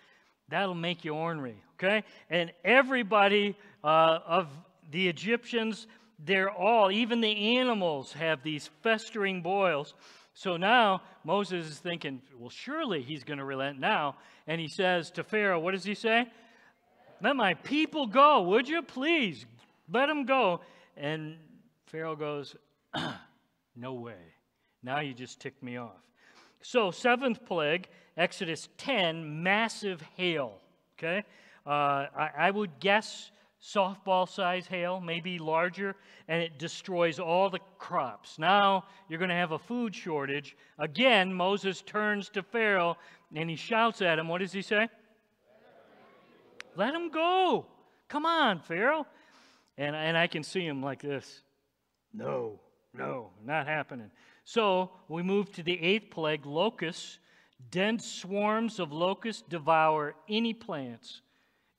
that'll 0.49 0.73
make 0.73 1.05
you 1.05 1.13
ornery, 1.13 1.61
okay? 1.75 2.03
And 2.29 2.51
everybody 2.65 3.55
uh, 3.83 4.19
of 4.25 4.47
the 4.89 5.07
Egyptians, 5.07 5.85
they're 6.25 6.49
all, 6.49 6.91
even 6.91 7.21
the 7.21 7.57
animals 7.59 8.13
have 8.13 8.41
these 8.41 8.71
festering 8.81 9.43
boils. 9.43 9.93
So 10.33 10.57
now 10.57 11.03
Moses 11.23 11.69
is 11.69 11.77
thinking, 11.77 12.19
well, 12.35 12.49
surely 12.49 13.03
he's 13.03 13.23
going 13.23 13.37
to 13.37 13.45
relent 13.45 13.79
now. 13.79 14.15
And 14.47 14.59
he 14.59 14.67
says 14.67 15.11
to 15.11 15.23
Pharaoh, 15.23 15.59
what 15.59 15.73
does 15.73 15.83
he 15.83 15.93
say? 15.93 16.27
Let 17.21 17.35
my 17.35 17.53
people 17.53 18.07
go, 18.07 18.41
would 18.41 18.67
you 18.67 18.81
please? 18.81 19.45
Let 19.93 20.07
them 20.07 20.25
go. 20.25 20.61
And 20.97 21.37
Pharaoh 21.85 22.15
goes, 22.15 22.55
no 23.75 23.93
way. 23.93 24.33
Now 24.81 25.01
you 25.01 25.13
just 25.13 25.39
ticked 25.39 25.61
me 25.61 25.77
off. 25.77 26.10
So, 26.61 26.91
seventh 26.91 27.45
plague, 27.45 27.87
Exodus 28.17 28.69
10, 28.77 29.43
massive 29.43 30.01
hail. 30.15 30.53
Okay? 30.97 31.23
Uh, 31.65 31.69
I, 32.15 32.29
I 32.37 32.51
would 32.51 32.79
guess 32.79 33.31
softball 33.61 34.27
size 34.27 34.65
hail, 34.65 34.99
maybe 34.99 35.37
larger, 35.37 35.95
and 36.27 36.41
it 36.41 36.57
destroys 36.57 37.19
all 37.19 37.49
the 37.49 37.59
crops. 37.77 38.39
Now 38.39 38.85
you're 39.07 39.19
going 39.19 39.29
to 39.29 39.35
have 39.35 39.51
a 39.51 39.59
food 39.59 39.95
shortage. 39.95 40.55
Again, 40.79 41.33
Moses 41.33 41.81
turns 41.81 42.29
to 42.29 42.43
Pharaoh 42.43 42.97
and 43.35 43.49
he 43.49 43.55
shouts 43.55 44.01
at 44.01 44.17
him. 44.17 44.27
What 44.27 44.39
does 44.39 44.51
he 44.51 44.61
say? 44.61 44.89
Let 46.75 46.93
him 46.93 47.09
go. 47.09 47.65
Come 48.07 48.25
on, 48.25 48.59
Pharaoh. 48.59 49.05
And, 49.77 49.95
and 49.95 50.17
I 50.17 50.27
can 50.27 50.43
see 50.43 50.65
him 50.65 50.81
like 50.81 51.01
this. 51.01 51.41
No, 52.13 52.59
no, 52.93 53.29
not 53.45 53.67
happening. 53.67 54.11
So 54.43 54.91
we 55.07 55.23
move 55.23 55.51
to 55.53 55.63
the 55.63 55.81
eighth 55.81 56.09
plague 56.11 56.45
locusts. 56.45 57.19
Dense 57.69 58.05
swarms 58.05 58.79
of 58.79 58.91
locusts 58.91 59.43
devour 59.47 60.15
any 60.27 60.53
plants 60.53 61.21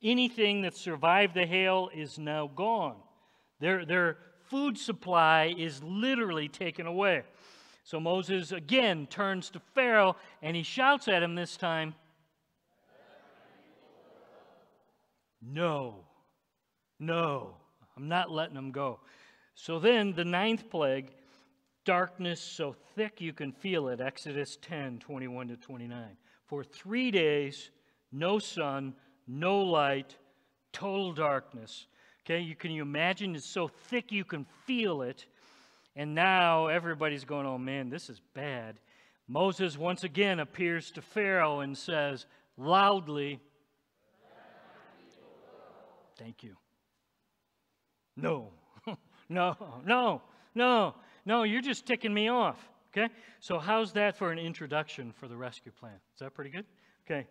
anything 0.02 0.62
that 0.62 0.74
survived 0.74 1.34
the 1.34 1.46
hail 1.46 1.90
is 1.94 2.18
now 2.18 2.50
gone. 2.54 2.96
Their, 3.60 3.84
their 3.84 4.18
food 4.48 4.76
supply 4.76 5.54
is 5.56 5.82
literally 5.82 6.48
taken 6.48 6.86
away. 6.86 7.22
So 7.84 8.00
Moses 8.00 8.52
again 8.52 9.06
turns 9.06 9.50
to 9.50 9.60
Pharaoh 9.74 10.16
and 10.40 10.56
he 10.56 10.62
shouts 10.62 11.08
at 11.08 11.22
him 11.22 11.34
this 11.34 11.56
time 11.56 11.94
No, 15.44 16.04
no, 17.00 17.56
I'm 17.96 18.06
not 18.06 18.30
letting 18.30 18.54
them 18.54 18.70
go. 18.70 19.00
So 19.56 19.80
then 19.80 20.12
the 20.12 20.24
ninth 20.24 20.70
plague, 20.70 21.10
darkness 21.84 22.40
so 22.40 22.74
thick 22.94 23.20
you 23.20 23.32
can 23.32 23.52
feel 23.52 23.88
it, 23.88 24.00
Exodus 24.00 24.58
10 24.62 24.98
21 24.98 25.48
to 25.48 25.56
29. 25.56 26.16
For 26.46 26.64
three 26.64 27.10
days, 27.10 27.70
no 28.10 28.38
sun, 28.38 28.94
no 29.26 29.60
light, 29.60 30.16
total 30.72 31.12
darkness. 31.12 31.86
Okay, 32.24 32.40
you 32.40 32.54
can 32.54 32.70
you 32.70 32.82
imagine 32.82 33.34
it's 33.34 33.44
so 33.44 33.68
thick 33.68 34.12
you 34.12 34.24
can 34.24 34.46
feel 34.66 35.02
it. 35.02 35.26
And 35.96 36.14
now 36.14 36.68
everybody's 36.68 37.24
going, 37.24 37.46
oh 37.46 37.58
man, 37.58 37.90
this 37.90 38.08
is 38.08 38.20
bad. 38.34 38.78
Moses 39.28 39.76
once 39.78 40.04
again 40.04 40.40
appears 40.40 40.90
to 40.92 41.02
Pharaoh 41.02 41.60
and 41.60 41.76
says 41.76 42.26
loudly, 42.56 43.40
Thank 46.18 46.44
you. 46.44 46.56
No, 48.16 48.50
no, 49.28 49.56
no, 49.84 50.22
no, 50.54 50.94
no, 51.24 51.42
you're 51.42 51.62
just 51.62 51.86
ticking 51.86 52.12
me 52.12 52.28
off. 52.28 52.58
Okay? 52.96 53.12
So, 53.40 53.58
how's 53.58 53.92
that 53.92 54.16
for 54.16 54.32
an 54.32 54.38
introduction 54.38 55.12
for 55.12 55.28
the 55.28 55.36
rescue 55.36 55.72
plan? 55.72 55.94
Is 56.14 56.20
that 56.20 56.34
pretty 56.34 56.50
good? 56.50 56.66
Okay. 57.06 57.26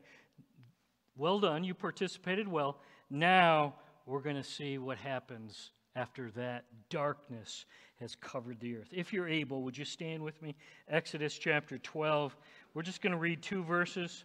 Well 1.18 1.40
done, 1.40 1.64
you 1.64 1.74
participated 1.74 2.48
well. 2.48 2.80
Now 3.10 3.76
we're 4.06 4.22
going 4.22 4.38
to 4.38 4.44
see 4.44 4.78
what 4.78 4.98
happens 4.98 5.72
after 5.96 6.32
that 6.32 6.66
darkness 6.90 7.66
has 8.00 8.16
covered 8.16 8.60
the 8.60 8.78
earth. 8.78 8.88
If 8.92 9.14
you're 9.14 9.28
able, 9.28 9.62
would 9.64 9.78
you 9.78 9.86
stand 9.86 10.24
with 10.24 10.42
me? 10.42 10.56
Exodus 10.90 11.38
chapter 11.38 11.78
12. 11.78 12.36
We're 12.74 12.82
just 12.82 13.02
going 13.02 13.12
to 13.12 13.20
read 13.20 13.42
two 13.42 13.64
verses, 13.64 14.24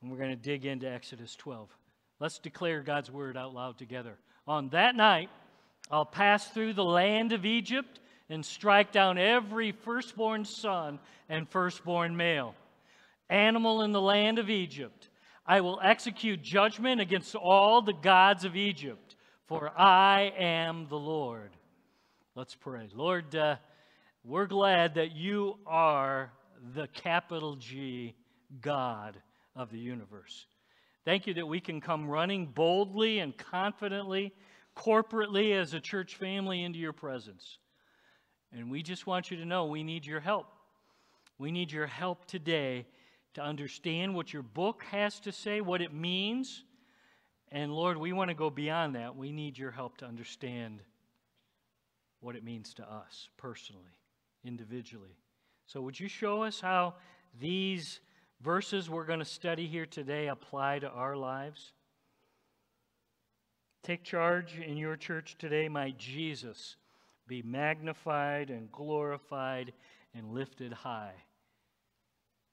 and 0.00 0.10
we're 0.10 0.18
going 0.18 0.30
to 0.30 0.36
dig 0.36 0.66
into 0.66 0.88
Exodus 0.88 1.34
12. 1.36 1.68
Let's 2.20 2.38
declare 2.38 2.82
God's 2.82 3.10
word 3.10 3.36
out 3.36 3.54
loud 3.54 3.78
together. 3.78 4.18
On 4.46 4.68
that 4.68 4.94
night, 4.94 5.30
I'll 5.90 6.04
pass 6.04 6.48
through 6.48 6.72
the 6.72 6.84
land 6.84 7.32
of 7.32 7.44
Egypt 7.44 8.00
and 8.28 8.44
strike 8.44 8.92
down 8.92 9.18
every 9.18 9.72
firstborn 9.72 10.44
son 10.44 10.98
and 11.28 11.48
firstborn 11.48 12.16
male 12.16 12.54
animal 13.28 13.82
in 13.82 13.92
the 13.92 14.00
land 14.00 14.38
of 14.38 14.50
Egypt. 14.50 15.08
I 15.46 15.60
will 15.60 15.80
execute 15.82 16.42
judgment 16.42 17.00
against 17.00 17.34
all 17.34 17.82
the 17.82 17.92
gods 17.92 18.44
of 18.44 18.56
Egypt, 18.56 19.16
for 19.46 19.70
I 19.76 20.32
am 20.38 20.86
the 20.88 20.98
Lord. 20.98 21.50
Let's 22.34 22.54
pray. 22.54 22.88
Lord, 22.94 23.34
uh, 23.34 23.56
we're 24.24 24.46
glad 24.46 24.94
that 24.94 25.12
you 25.12 25.58
are 25.66 26.32
the 26.74 26.88
capital 26.88 27.56
G 27.56 28.14
God 28.60 29.16
of 29.54 29.70
the 29.70 29.78
universe. 29.78 30.46
Thank 31.04 31.26
you 31.26 31.34
that 31.34 31.46
we 31.46 31.60
can 31.60 31.80
come 31.80 32.08
running 32.08 32.46
boldly 32.46 33.20
and 33.20 33.36
confidently, 33.36 34.32
corporately 34.76 35.52
as 35.58 35.74
a 35.74 35.80
church 35.80 36.16
family 36.16 36.62
into 36.62 36.78
your 36.78 36.92
presence. 36.92 37.58
And 38.52 38.70
we 38.70 38.82
just 38.82 39.06
want 39.06 39.30
you 39.30 39.36
to 39.38 39.44
know 39.44 39.66
we 39.66 39.82
need 39.82 40.06
your 40.06 40.20
help. 40.20 40.46
We 41.38 41.50
need 41.50 41.72
your 41.72 41.86
help 41.86 42.26
today 42.26 42.86
to 43.34 43.42
understand 43.42 44.14
what 44.14 44.32
your 44.32 44.42
book 44.42 44.84
has 44.90 45.20
to 45.20 45.32
say, 45.32 45.60
what 45.60 45.82
it 45.82 45.92
means. 45.92 46.64
And 47.52 47.72
Lord, 47.72 47.98
we 47.98 48.12
want 48.12 48.30
to 48.30 48.34
go 48.34 48.50
beyond 48.50 48.94
that. 48.94 49.16
We 49.16 49.32
need 49.32 49.58
your 49.58 49.70
help 49.70 49.98
to 49.98 50.06
understand 50.06 50.80
what 52.20 52.34
it 52.34 52.44
means 52.44 52.74
to 52.74 52.82
us 52.82 53.28
personally, 53.36 53.82
individually. 54.44 55.16
So, 55.66 55.80
would 55.82 55.98
you 55.98 56.08
show 56.08 56.42
us 56.42 56.60
how 56.60 56.94
these 57.38 58.00
verses 58.40 58.88
we're 58.88 59.04
going 59.04 59.18
to 59.18 59.24
study 59.24 59.66
here 59.66 59.86
today 59.86 60.28
apply 60.28 60.78
to 60.80 60.88
our 60.88 61.16
lives? 61.16 61.72
Take 63.86 64.02
charge 64.02 64.58
in 64.58 64.76
your 64.76 64.96
church 64.96 65.36
today. 65.38 65.68
Might 65.68 65.96
Jesus 65.96 66.74
be 67.28 67.40
magnified 67.40 68.50
and 68.50 68.72
glorified 68.72 69.72
and 70.12 70.32
lifted 70.32 70.72
high 70.72 71.14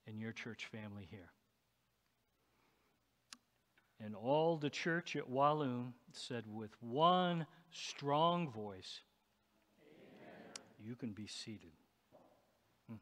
in 0.05 0.19
your 0.19 0.31
church 0.31 0.67
family 0.67 1.07
here. 1.09 1.31
And 3.99 4.13
all 4.15 4.57
the 4.57 4.69
church 4.69 5.15
at 5.15 5.27
Walloon 5.27 5.95
said 6.11 6.43
with 6.47 6.69
one 6.81 7.47
strong 7.71 8.51
voice, 8.51 8.99
Amen. 9.81 10.51
You 10.87 10.95
can 10.95 11.13
be 11.13 11.25
seated. 11.25 11.71
Hmm. 12.87 12.97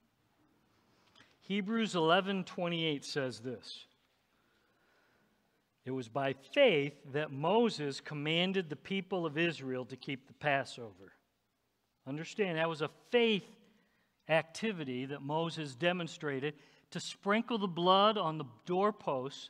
Hebrews 1.42 1.96
11:28 1.96 3.04
says 3.04 3.42
this. 3.42 3.88
It 5.86 5.92
was 5.92 6.08
by 6.08 6.36
faith 6.54 6.94
that 7.14 7.32
Moses 7.32 8.02
commanded 8.02 8.70
the 8.70 8.76
people 8.76 9.26
of 9.26 9.38
Israel 9.38 9.86
to 9.86 9.96
keep 9.96 10.28
the 10.28 10.34
Passover. 10.34 11.14
Understand, 12.08 12.58
that 12.58 12.70
was 12.70 12.82
a 12.82 12.90
faith 13.12 13.46
activity 14.30 15.06
that 15.06 15.22
Moses 15.22 15.76
demonstrated 15.76 16.54
to 16.92 17.00
sprinkle 17.00 17.58
the 17.58 17.68
blood 17.68 18.18
on 18.18 18.38
the 18.38 18.46
doorposts 18.66 19.50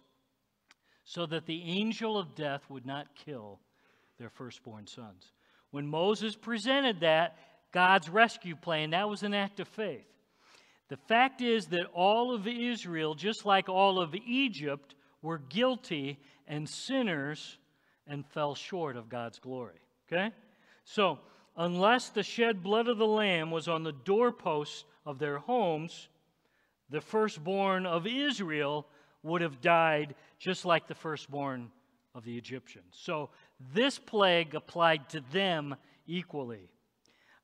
so 1.03 1.25
that 1.25 1.45
the 1.45 1.63
angel 1.63 2.17
of 2.17 2.35
death 2.35 2.61
would 2.69 2.85
not 2.85 3.15
kill 3.25 3.59
their 4.17 4.29
firstborn 4.29 4.87
sons. 4.87 5.31
When 5.71 5.87
Moses 5.87 6.35
presented 6.35 7.01
that, 7.01 7.37
God's 7.71 8.09
rescue 8.09 8.55
plan, 8.55 8.91
that 8.91 9.09
was 9.09 9.23
an 9.23 9.33
act 9.33 9.59
of 9.59 9.67
faith. 9.67 10.05
The 10.89 10.97
fact 10.97 11.41
is 11.41 11.67
that 11.67 11.87
all 11.93 12.33
of 12.35 12.47
Israel, 12.47 13.15
just 13.15 13.45
like 13.45 13.69
all 13.69 13.99
of 14.01 14.13
Egypt, 14.13 14.93
were 15.21 15.37
guilty 15.37 16.19
and 16.47 16.67
sinners 16.67 17.57
and 18.07 18.25
fell 18.25 18.55
short 18.55 18.97
of 18.97 19.09
God's 19.09 19.39
glory. 19.39 19.79
Okay? 20.11 20.31
So, 20.83 21.19
unless 21.55 22.09
the 22.09 22.23
shed 22.23 22.63
blood 22.63 22.87
of 22.87 22.97
the 22.97 23.07
Lamb 23.07 23.51
was 23.51 23.67
on 23.67 23.83
the 23.83 23.91
doorposts 23.91 24.85
of 25.05 25.19
their 25.19 25.37
homes, 25.37 26.09
the 26.89 27.01
firstborn 27.01 27.85
of 27.85 28.05
Israel 28.05 28.85
would 29.23 29.41
have 29.41 29.61
died 29.61 30.15
just 30.39 30.65
like 30.65 30.87
the 30.87 30.95
firstborn 30.95 31.71
of 32.13 32.23
the 32.25 32.37
Egyptians. 32.37 32.93
So 32.99 33.29
this 33.73 33.97
plague 33.97 34.55
applied 34.55 35.09
to 35.09 35.21
them 35.31 35.75
equally. 36.07 36.69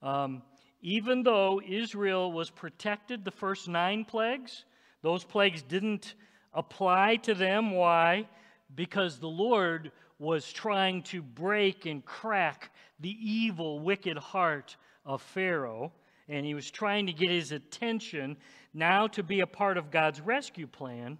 Um, 0.01 0.43
even 0.81 1.23
though 1.23 1.61
Israel 1.65 2.31
was 2.31 2.49
protected 2.49 3.23
the 3.23 3.31
first 3.31 3.67
nine 3.67 4.05
plagues, 4.05 4.65
those 5.01 5.23
plagues 5.23 5.61
didn't 5.61 6.15
apply 6.57 7.17
to 7.17 7.35
them. 7.35 7.71
Why? 7.71 8.27
Because 8.75 9.19
the 9.19 9.27
Lord 9.27 9.91
was 10.19 10.51
trying 10.51 11.03
to 11.03 11.21
break 11.21 11.85
and 11.85 12.03
crack 12.03 12.71
the 12.99 13.15
evil, 13.21 13.79
wicked 13.79 14.17
heart 14.17 14.75
of 15.05 15.21
Pharaoh, 15.21 15.93
and 16.27 16.45
he 16.45 16.55
was 16.55 16.69
trying 16.69 17.05
to 17.05 17.13
get 17.13 17.29
his 17.29 17.51
attention 17.51 18.35
now 18.73 19.07
to 19.07 19.23
be 19.23 19.39
a 19.41 19.47
part 19.47 19.77
of 19.77 19.91
God's 19.91 20.19
rescue 20.19 20.67
plan. 20.67 21.19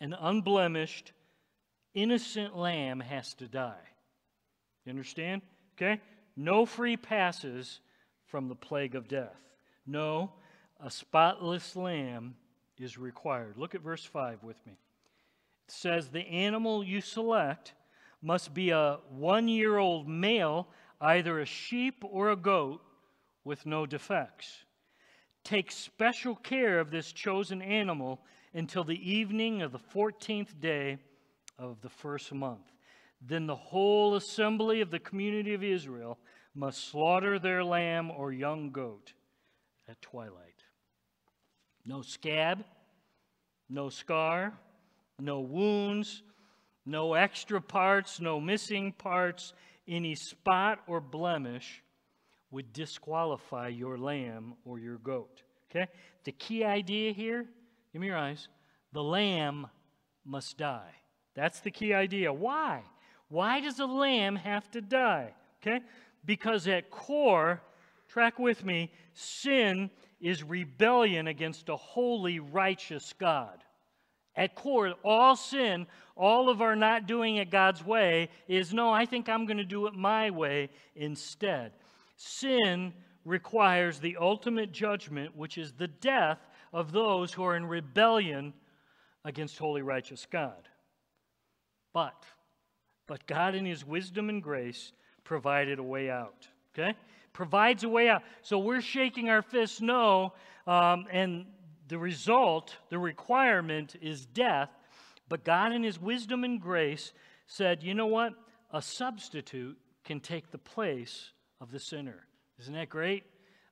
An 0.00 0.14
unblemished, 0.20 1.12
innocent 1.94 2.56
lamb 2.56 3.00
has 3.00 3.34
to 3.34 3.48
die. 3.48 3.88
You 4.84 4.90
understand? 4.90 5.42
Okay? 5.76 6.00
No 6.36 6.66
free 6.66 6.96
passes 6.96 7.80
from 8.26 8.48
the 8.48 8.54
plague 8.54 8.94
of 8.94 9.08
death. 9.08 9.36
No, 9.86 10.32
a 10.78 10.90
spotless 10.90 11.74
lamb 11.74 12.34
is 12.82 12.98
required. 12.98 13.56
Look 13.56 13.74
at 13.74 13.82
verse 13.82 14.04
5 14.04 14.42
with 14.42 14.56
me. 14.66 14.72
It 15.68 15.74
says, 15.74 16.08
The 16.08 16.26
animal 16.26 16.84
you 16.84 17.00
select 17.00 17.74
must 18.20 18.54
be 18.54 18.70
a 18.70 18.98
one 19.10 19.48
year 19.48 19.78
old 19.78 20.08
male, 20.08 20.68
either 21.00 21.40
a 21.40 21.46
sheep 21.46 22.02
or 22.02 22.30
a 22.30 22.36
goat, 22.36 22.80
with 23.44 23.66
no 23.66 23.86
defects. 23.86 24.64
Take 25.44 25.72
special 25.72 26.36
care 26.36 26.78
of 26.78 26.90
this 26.90 27.12
chosen 27.12 27.60
animal 27.60 28.20
until 28.54 28.84
the 28.84 29.10
evening 29.10 29.62
of 29.62 29.72
the 29.72 29.78
14th 29.78 30.60
day 30.60 30.98
of 31.58 31.80
the 31.80 31.88
first 31.88 32.32
month. 32.32 32.66
Then 33.20 33.46
the 33.46 33.56
whole 33.56 34.14
assembly 34.14 34.80
of 34.80 34.90
the 34.90 34.98
community 34.98 35.54
of 35.54 35.64
Israel 35.64 36.18
must 36.54 36.88
slaughter 36.88 37.38
their 37.38 37.64
lamb 37.64 38.10
or 38.10 38.32
young 38.32 38.70
goat 38.70 39.12
at 39.88 40.00
twilight. 40.02 40.51
No 41.84 42.02
scab, 42.02 42.64
no 43.68 43.88
scar, 43.88 44.52
no 45.18 45.40
wounds, 45.40 46.22
no 46.86 47.14
extra 47.14 47.60
parts, 47.60 48.20
no 48.20 48.40
missing 48.40 48.92
parts, 48.92 49.52
any 49.88 50.14
spot 50.14 50.80
or 50.86 51.00
blemish 51.00 51.82
would 52.50 52.72
disqualify 52.72 53.68
your 53.68 53.98
lamb 53.98 54.54
or 54.64 54.78
your 54.78 54.98
goat. 54.98 55.42
Okay? 55.70 55.88
The 56.24 56.32
key 56.32 56.64
idea 56.64 57.12
here, 57.12 57.46
give 57.92 58.00
me 58.00 58.08
your 58.08 58.16
eyes, 58.16 58.48
the 58.92 59.02
lamb 59.02 59.66
must 60.24 60.58
die. 60.58 60.94
That's 61.34 61.60
the 61.60 61.70
key 61.70 61.94
idea. 61.94 62.32
Why? 62.32 62.82
Why 63.28 63.60
does 63.60 63.80
a 63.80 63.86
lamb 63.86 64.36
have 64.36 64.70
to 64.72 64.80
die? 64.80 65.34
Okay? 65.62 65.80
Because 66.24 66.68
at 66.68 66.90
core, 66.90 67.62
track 68.08 68.38
with 68.38 68.64
me, 68.64 68.92
sin 69.14 69.90
is 70.22 70.42
rebellion 70.42 71.26
against 71.26 71.68
a 71.68 71.76
holy, 71.76 72.38
righteous 72.38 73.12
God. 73.18 73.58
At 74.34 74.54
core, 74.54 74.94
all 75.04 75.36
sin, 75.36 75.86
all 76.16 76.48
of 76.48 76.62
our 76.62 76.76
not 76.76 77.06
doing 77.06 77.36
it 77.36 77.50
God's 77.50 77.84
way 77.84 78.30
is 78.48 78.72
no, 78.72 78.90
I 78.90 79.04
think 79.04 79.28
I'm 79.28 79.44
going 79.44 79.58
to 79.58 79.64
do 79.64 79.88
it 79.88 79.94
my 79.94 80.30
way 80.30 80.70
instead. 80.94 81.72
Sin 82.16 82.94
requires 83.24 83.98
the 83.98 84.16
ultimate 84.16 84.72
judgment, 84.72 85.36
which 85.36 85.58
is 85.58 85.72
the 85.72 85.88
death 85.88 86.38
of 86.72 86.92
those 86.92 87.32
who 87.32 87.44
are 87.44 87.56
in 87.56 87.66
rebellion 87.66 88.54
against 89.24 89.58
holy, 89.58 89.82
righteous 89.82 90.26
God. 90.30 90.68
But, 91.92 92.24
but 93.06 93.26
God, 93.26 93.54
in 93.54 93.66
His 93.66 93.84
wisdom 93.84 94.28
and 94.28 94.42
grace, 94.42 94.92
provided 95.24 95.78
a 95.78 95.82
way 95.82 96.10
out. 96.10 96.48
Okay? 96.72 96.94
Provides 97.32 97.84
a 97.84 97.88
way 97.88 98.08
out. 98.08 98.22
So 98.42 98.58
we're 98.58 98.80
shaking 98.80 99.30
our 99.30 99.42
fists 99.42 99.80
no, 99.80 100.32
um, 100.66 101.06
and 101.10 101.46
the 101.88 101.98
result, 101.98 102.76
the 102.90 102.98
requirement 102.98 103.96
is 104.00 104.26
death. 104.26 104.70
But 105.28 105.44
God, 105.44 105.72
in 105.72 105.82
His 105.82 106.00
wisdom 106.00 106.44
and 106.44 106.60
grace, 106.60 107.12
said, 107.46 107.82
you 107.82 107.94
know 107.94 108.06
what? 108.06 108.34
A 108.70 108.82
substitute 108.82 109.78
can 110.04 110.20
take 110.20 110.50
the 110.50 110.58
place 110.58 111.30
of 111.60 111.70
the 111.70 111.78
sinner. 111.78 112.26
Isn't 112.58 112.74
that 112.74 112.88
great? 112.88 113.24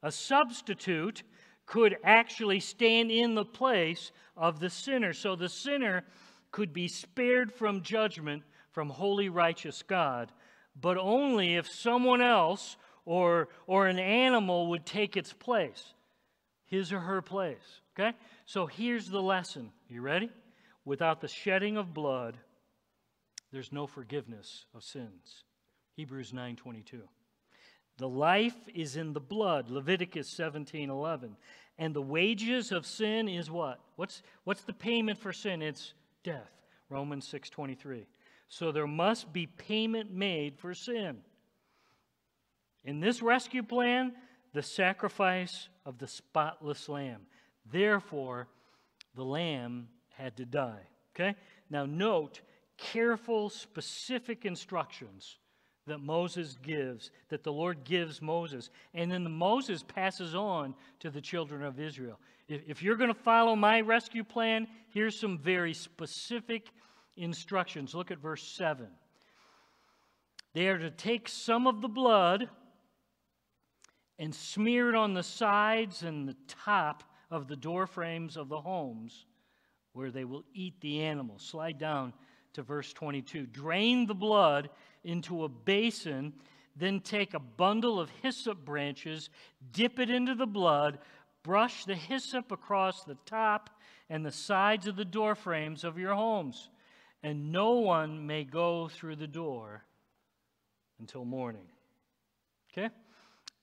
A 0.03 0.13
substitute 0.13 1.23
could 1.67 1.97
actually 2.03 2.61
stand 2.61 3.11
in 3.11 3.35
the 3.35 3.45
place 3.45 4.11
of 4.37 4.59
the 4.59 4.71
sinner. 4.71 5.13
So 5.13 5.37
the 5.37 5.49
sinner 5.49 6.05
could 6.51 6.73
be 6.73 6.89
spared 6.89 7.53
from 7.53 7.83
judgment 7.83 8.43
from 8.71 8.89
holy, 8.89 9.29
righteous 9.29 9.83
God, 9.83 10.33
but 10.81 10.97
only 10.97 11.57
if 11.57 11.69
someone 11.69 12.23
else 12.23 12.77
or, 13.11 13.49
or 13.67 13.89
an 13.89 13.99
animal 13.99 14.69
would 14.69 14.87
take 14.87 15.17
its 15.17 15.33
place, 15.33 15.95
his 16.67 16.93
or 16.93 17.01
her 17.01 17.21
place. 17.21 17.81
Okay? 17.99 18.17
So 18.47 18.67
here's 18.67 19.09
the 19.09 19.21
lesson. 19.21 19.73
You 19.89 20.01
ready? 20.01 20.31
Without 20.85 21.21
the 21.21 21.27
shedding 21.27 21.77
of 21.77 21.93
blood, 21.93 22.39
there's 23.51 23.73
no 23.73 23.89
forgiveness 23.89 24.65
of 24.77 24.85
sins. 24.85 25.43
Hebrews 25.97 26.33
9:22. 26.33 27.01
The 27.97 28.09
life 28.09 28.69
is 28.73 28.95
in 28.95 29.13
the 29.13 29.19
blood, 29.19 29.71
Leviticus 29.71 30.29
17:11. 30.31 31.37
And 31.79 31.93
the 31.93 32.01
wages 32.01 32.71
of 32.71 32.87
sin 32.87 33.29
is 33.29 33.51
what? 33.51 33.81
What's 33.97 34.23
what's 34.45 34.63
the 34.63 34.73
payment 34.73 35.19
for 35.19 35.33
sin? 35.33 35.63
It's 35.63 35.95
death. 36.23 36.53
Romans 36.89 37.27
6:23. 37.27 38.07
So 38.47 38.71
there 38.71 38.87
must 38.87 39.33
be 39.33 39.49
payment 39.49 40.13
made 40.13 40.57
for 40.57 40.75
sin. 40.75 41.25
In 42.85 43.01
this 43.01 43.23
rescue 43.23 43.63
plan, 43.63 44.13
the 44.53 44.63
sacrifice 44.63 45.69
of 45.85 45.99
the 45.99 46.09
spotless 46.09 46.89
lamb. 46.89 47.23
Therefore, 47.71 48.49
the 49.15 49.25
lamb 49.25 49.89
had 50.11 50.37
to 50.39 50.45
die. 50.45 50.89
Okay? 51.15 51.37
Now, 51.69 51.87
note 51.87 52.41
careful, 52.77 53.51
specific 53.51 54.45
instructions 54.45 55.37
that 55.87 55.99
Moses 55.99 56.57
gives, 56.63 57.11
that 57.29 57.43
the 57.43 57.53
Lord 57.53 57.85
gives 57.85 58.23
Moses. 58.23 58.71
And 58.95 59.11
then 59.11 59.25
the 59.25 59.31
Moses 59.31 59.83
passes 59.83 60.35
on 60.35 60.75
to 61.01 61.11
the 61.11 61.21
children 61.21 61.63
of 61.63 61.81
Israel. 61.81 62.19
If, 62.49 62.63
if 62.67 62.83
you're 62.83 62.97
going 62.97 63.13
to 63.13 63.21
follow 63.21 63.57
my 63.57 63.81
rescue 63.81 64.25
plan, 64.25 64.67
here's 64.89 65.19
some 65.19 65.39
very 65.39 65.75
specific 65.75 66.69
instructions. 67.17 67.95
Look 67.95 68.11
at 68.11 68.19
verse 68.19 68.43
7. 68.43 68.87
They 70.53 70.69
are 70.69 70.79
to 70.79 70.91
take 70.91 71.29
some 71.29 71.67
of 71.67 71.81
the 71.81 71.89
blood 71.89 72.49
and 74.21 74.35
smear 74.35 74.91
it 74.91 74.95
on 74.95 75.15
the 75.15 75.23
sides 75.23 76.03
and 76.03 76.29
the 76.29 76.37
top 76.47 77.03
of 77.31 77.49
the 77.49 77.57
door 77.57 77.87
frames 77.87 78.37
of 78.37 78.51
the 78.51 78.61
homes 78.61 79.25
where 79.95 80.11
they 80.11 80.27
will 80.27 80.45
eat 80.53 80.79
the 80.83 81.01
animals. 81.01 81.43
Slide 81.43 81.79
down 81.79 82.13
to 82.53 82.63
verse 82.63 82.93
22. 82.93 83.47
Drain 83.47 84.07
the 84.07 84.15
blood 84.15 84.69
into 85.05 85.45
a 85.45 85.49
basin, 85.49 86.35
then 86.77 87.01
take 87.01 87.33
a 87.33 87.39
bundle 87.41 87.99
of 87.99 88.11
hyssop 88.23 88.63
branches, 88.63 89.31
dip 89.73 89.99
it 89.99 90.11
into 90.11 90.35
the 90.35 90.47
blood, 90.47 90.99
brush 91.43 91.87
the 91.87 91.95
hyssop 91.95 92.53
across 92.53 93.05
the 93.05 93.17
top 93.25 93.71
and 94.11 94.25
the 94.25 94.31
sides 94.31 94.87
of 94.87 94.97
the 94.97 95.05
door 95.05 95.35
frames 95.35 95.83
of 95.83 95.99
your 95.99 96.15
homes, 96.15 96.69
and 97.23 97.51
no 97.51 97.73
one 97.73 98.27
may 98.27 98.45
go 98.45 98.89
through 98.89 99.17
the 99.17 99.27
door 99.27 99.83
until 100.99 101.25
morning. 101.25 101.67
Okay? 102.71 102.91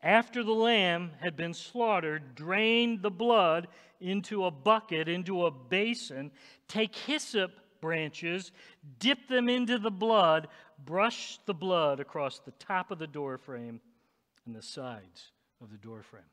After 0.02 0.44
the 0.44 0.54
lamb 0.54 1.12
had 1.20 1.36
been 1.36 1.54
slaughtered, 1.54 2.36
drain 2.36 3.02
the 3.02 3.12
blood 3.12 3.68
into 4.00 4.46
a 4.46 4.52
bucket, 4.52 5.08
into 5.08 5.46
a 5.46 5.52
basin, 5.52 6.32
take 6.68 6.96
hyssop 6.96 7.52
branches, 7.82 8.52
dip 9.00 9.28
them 9.28 9.50
into 9.50 9.78
the 9.78 9.92
blood, 9.92 10.48
brush 10.84 11.40
the 11.46 11.54
blood 11.54 12.00
across 12.00 12.40
the 12.40 12.52
top 12.52 12.92
of 12.92 13.00
the 13.00 13.08
door 13.08 13.38
frame 13.38 13.82
and 14.46 14.56
the 14.56 14.62
sides 14.62 15.32
of 15.62 15.72
the 15.72 15.78
door 15.78 16.04
frame. 16.04 16.24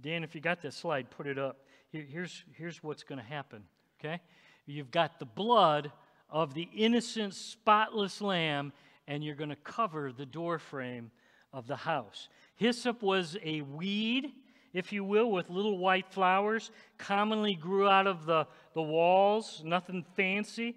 Dan, 0.00 0.22
if 0.22 0.34
you 0.34 0.40
got 0.40 0.62
that 0.62 0.74
slide, 0.74 1.10
put 1.10 1.26
it 1.26 1.38
up. 1.38 1.64
Here's, 1.90 2.44
here's 2.54 2.82
what's 2.82 3.02
going 3.02 3.18
to 3.18 3.24
happen, 3.24 3.64
okay? 3.98 4.20
You've 4.66 4.90
got 4.92 5.18
the 5.18 5.24
blood 5.24 5.90
of 6.28 6.54
the 6.54 6.68
innocent, 6.74 7.34
spotless 7.34 8.20
lamb, 8.20 8.72
and 9.08 9.24
you're 9.24 9.34
going 9.34 9.50
to 9.50 9.56
cover 9.56 10.12
the 10.12 10.26
door 10.26 10.60
frame 10.60 11.10
of 11.52 11.66
the 11.66 11.76
house. 11.76 12.28
Hyssop 12.56 13.02
was 13.02 13.36
a 13.42 13.62
weed, 13.62 14.32
if 14.72 14.92
you 14.92 15.02
will, 15.04 15.30
with 15.30 15.50
little 15.50 15.78
white 15.78 16.12
flowers, 16.12 16.70
commonly 16.98 17.54
grew 17.54 17.88
out 17.88 18.06
of 18.06 18.26
the, 18.26 18.46
the 18.74 18.82
walls, 18.82 19.62
nothing 19.64 20.04
fancy. 20.14 20.76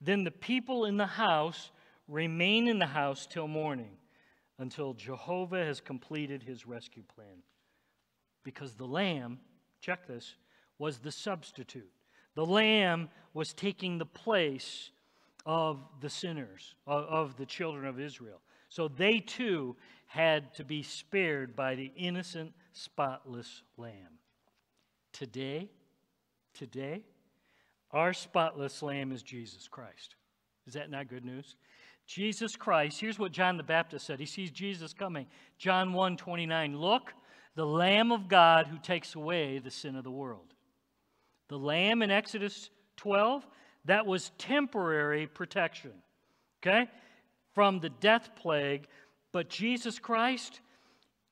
Then 0.00 0.24
the 0.24 0.30
people 0.30 0.84
in 0.84 0.96
the 0.96 1.06
house 1.06 1.70
remain 2.08 2.66
in 2.66 2.78
the 2.78 2.86
house 2.86 3.26
till 3.26 3.46
morning, 3.46 3.96
until 4.58 4.94
Jehovah 4.94 5.64
has 5.64 5.80
completed 5.80 6.42
his 6.42 6.66
rescue 6.66 7.04
plan. 7.14 7.42
Because 8.42 8.74
the 8.74 8.86
lamb, 8.86 9.38
check 9.80 10.06
this, 10.06 10.34
was 10.78 10.98
the 10.98 11.12
substitute. 11.12 11.90
The 12.34 12.46
lamb 12.46 13.10
was 13.34 13.52
taking 13.52 13.98
the 13.98 14.06
place 14.06 14.90
of 15.46 15.80
the 16.00 16.10
sinners, 16.10 16.74
of, 16.86 17.04
of 17.04 17.36
the 17.36 17.46
children 17.46 17.86
of 17.86 18.00
Israel. 18.00 18.40
So 18.70 18.88
they 18.88 19.18
too 19.18 19.76
had 20.06 20.54
to 20.54 20.64
be 20.64 20.82
spared 20.82 21.54
by 21.54 21.74
the 21.74 21.92
innocent, 21.96 22.52
spotless 22.72 23.62
lamb. 23.76 24.18
Today, 25.12 25.68
today, 26.54 27.02
our 27.90 28.12
spotless 28.12 28.82
lamb 28.82 29.12
is 29.12 29.22
Jesus 29.22 29.68
Christ. 29.68 30.14
Is 30.66 30.74
that 30.74 30.90
not 30.90 31.08
good 31.08 31.24
news? 31.24 31.56
Jesus 32.06 32.56
Christ, 32.56 33.00
here's 33.00 33.18
what 33.18 33.32
John 33.32 33.56
the 33.56 33.62
Baptist 33.62 34.06
said. 34.06 34.18
He 34.18 34.26
sees 34.26 34.50
Jesus 34.50 34.92
coming. 34.92 35.26
John 35.58 35.92
1 35.92 36.16
29. 36.16 36.76
Look, 36.76 37.12
the 37.56 37.66
Lamb 37.66 38.12
of 38.12 38.28
God 38.28 38.66
who 38.66 38.78
takes 38.78 39.14
away 39.14 39.58
the 39.58 39.70
sin 39.70 39.96
of 39.96 40.04
the 40.04 40.10
world. 40.10 40.54
The 41.48 41.58
Lamb 41.58 42.02
in 42.02 42.10
Exodus 42.10 42.70
12, 42.96 43.46
that 43.86 44.06
was 44.06 44.30
temporary 44.38 45.26
protection, 45.26 45.92
okay, 46.62 46.88
from 47.60 47.78
the 47.78 47.90
death 47.90 48.30
plague. 48.36 48.86
But 49.32 49.50
Jesus 49.50 49.98
Christ, 49.98 50.62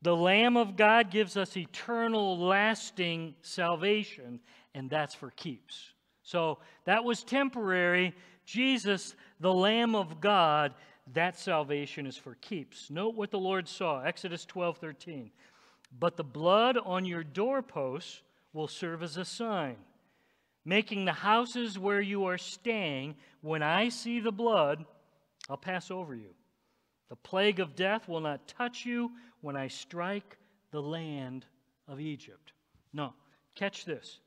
the 0.02 0.14
Lamb 0.14 0.58
of 0.58 0.76
God, 0.76 1.10
gives 1.10 1.38
us 1.38 1.56
eternal, 1.56 2.38
lasting 2.38 3.34
salvation, 3.40 4.38
and 4.74 4.90
that's 4.90 5.14
for 5.14 5.30
keeps. 5.30 5.94
So 6.22 6.58
that 6.84 7.02
was 7.02 7.24
temporary. 7.24 8.14
Jesus, 8.44 9.16
the 9.40 9.54
Lamb 9.54 9.94
of 9.94 10.20
God, 10.20 10.74
that 11.14 11.38
salvation 11.38 12.04
is 12.04 12.18
for 12.18 12.34
keeps. 12.42 12.90
Note 12.90 13.14
what 13.14 13.30
the 13.30 13.38
Lord 13.38 13.66
saw 13.66 14.02
Exodus 14.02 14.44
12 14.44 14.76
13. 14.76 15.30
But 15.98 16.18
the 16.18 16.24
blood 16.24 16.76
on 16.76 17.06
your 17.06 17.24
doorposts 17.24 18.20
will 18.52 18.68
serve 18.68 19.02
as 19.02 19.16
a 19.16 19.24
sign, 19.24 19.76
making 20.66 21.06
the 21.06 21.12
houses 21.12 21.78
where 21.78 22.02
you 22.02 22.26
are 22.26 22.36
staying, 22.36 23.16
when 23.40 23.62
I 23.62 23.88
see 23.88 24.20
the 24.20 24.30
blood, 24.30 24.84
I'll 25.48 25.56
pass 25.56 25.90
over 25.90 26.14
you. 26.14 26.30
The 27.08 27.16
plague 27.16 27.60
of 27.60 27.74
death 27.74 28.08
will 28.08 28.20
not 28.20 28.46
touch 28.48 28.84
you 28.84 29.12
when 29.40 29.56
I 29.56 29.68
strike 29.68 30.36
the 30.70 30.82
land 30.82 31.46
of 31.86 32.00
Egypt. 32.00 32.52
No, 32.92 33.14
catch 33.54 33.84
this. 33.84 34.20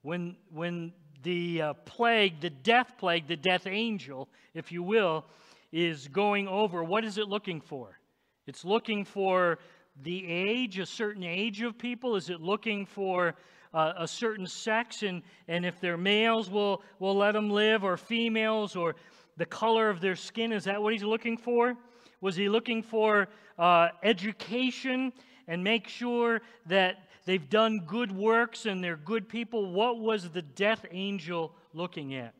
When, 0.00 0.36
when 0.50 0.92
the 1.22 1.62
uh, 1.62 1.72
plague, 1.84 2.40
the 2.40 2.50
death 2.50 2.94
plague, 2.98 3.28
the 3.28 3.36
death 3.36 3.66
angel, 3.66 4.28
if 4.54 4.72
you 4.72 4.82
will, 4.82 5.26
is 5.72 6.08
going 6.08 6.48
over, 6.48 6.82
what 6.82 7.04
is 7.04 7.18
it 7.18 7.28
looking 7.28 7.60
for? 7.60 7.98
It's 8.46 8.64
looking 8.64 9.04
for 9.04 9.58
the 10.02 10.26
age, 10.26 10.78
a 10.78 10.86
certain 10.86 11.22
age 11.22 11.60
of 11.62 11.78
people? 11.78 12.16
Is 12.16 12.30
it 12.30 12.40
looking 12.40 12.86
for 12.86 13.34
uh, 13.74 13.92
a 13.98 14.08
certain 14.08 14.46
sex? 14.46 15.02
And, 15.02 15.22
and 15.48 15.66
if 15.66 15.80
they're 15.80 15.98
males, 15.98 16.50
we'll, 16.50 16.82
we'll 16.98 17.16
let 17.16 17.32
them 17.32 17.50
live, 17.50 17.84
or 17.84 17.96
females, 17.96 18.74
or 18.74 18.96
the 19.36 19.46
color 19.46 19.90
of 19.90 20.00
their 20.00 20.16
skin? 20.16 20.52
Is 20.52 20.64
that 20.64 20.82
what 20.82 20.92
he's 20.92 21.02
looking 21.02 21.36
for? 21.36 21.76
Was 22.20 22.36
he 22.36 22.48
looking 22.48 22.82
for 22.82 23.28
uh, 23.58 23.88
education 24.02 25.12
and 25.48 25.64
make 25.64 25.88
sure 25.88 26.40
that 26.66 27.08
they've 27.24 27.48
done 27.48 27.80
good 27.86 28.12
works 28.12 28.66
and 28.66 28.82
they're 28.82 28.96
good 28.96 29.28
people? 29.28 29.72
What 29.72 29.98
was 29.98 30.30
the 30.30 30.42
death 30.42 30.84
angel 30.90 31.52
looking 31.72 32.14
at? 32.14 32.34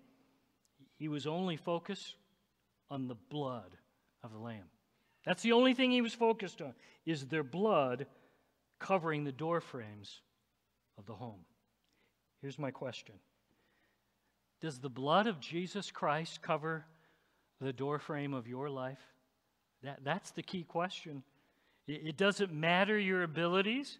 He 0.98 1.08
was 1.08 1.26
only 1.26 1.56
focused 1.56 2.14
on 2.90 3.08
the 3.08 3.16
blood 3.30 3.76
of 4.22 4.32
the 4.32 4.38
Lamb. 4.38 4.66
That's 5.24 5.42
the 5.42 5.52
only 5.52 5.74
thing 5.74 5.90
he 5.90 6.00
was 6.00 6.14
focused 6.14 6.60
on, 6.60 6.74
is 7.06 7.26
their 7.26 7.42
blood 7.42 8.06
covering 8.78 9.24
the 9.24 9.32
door 9.32 9.60
frames 9.60 10.20
of 10.98 11.06
the 11.06 11.14
home. 11.14 11.44
Here's 12.40 12.58
my 12.58 12.70
question. 12.70 13.14
Does 14.62 14.78
the 14.78 14.88
blood 14.88 15.26
of 15.26 15.40
Jesus 15.40 15.90
Christ 15.90 16.40
cover 16.40 16.86
the 17.60 17.72
doorframe 17.72 18.32
of 18.32 18.46
your 18.46 18.70
life? 18.70 19.00
That, 19.82 19.98
that's 20.04 20.30
the 20.30 20.42
key 20.42 20.62
question. 20.62 21.22
It, 21.86 22.00
it 22.06 22.16
doesn't 22.16 22.52
matter 22.52 22.98
your 22.98 23.24
abilities. 23.24 23.98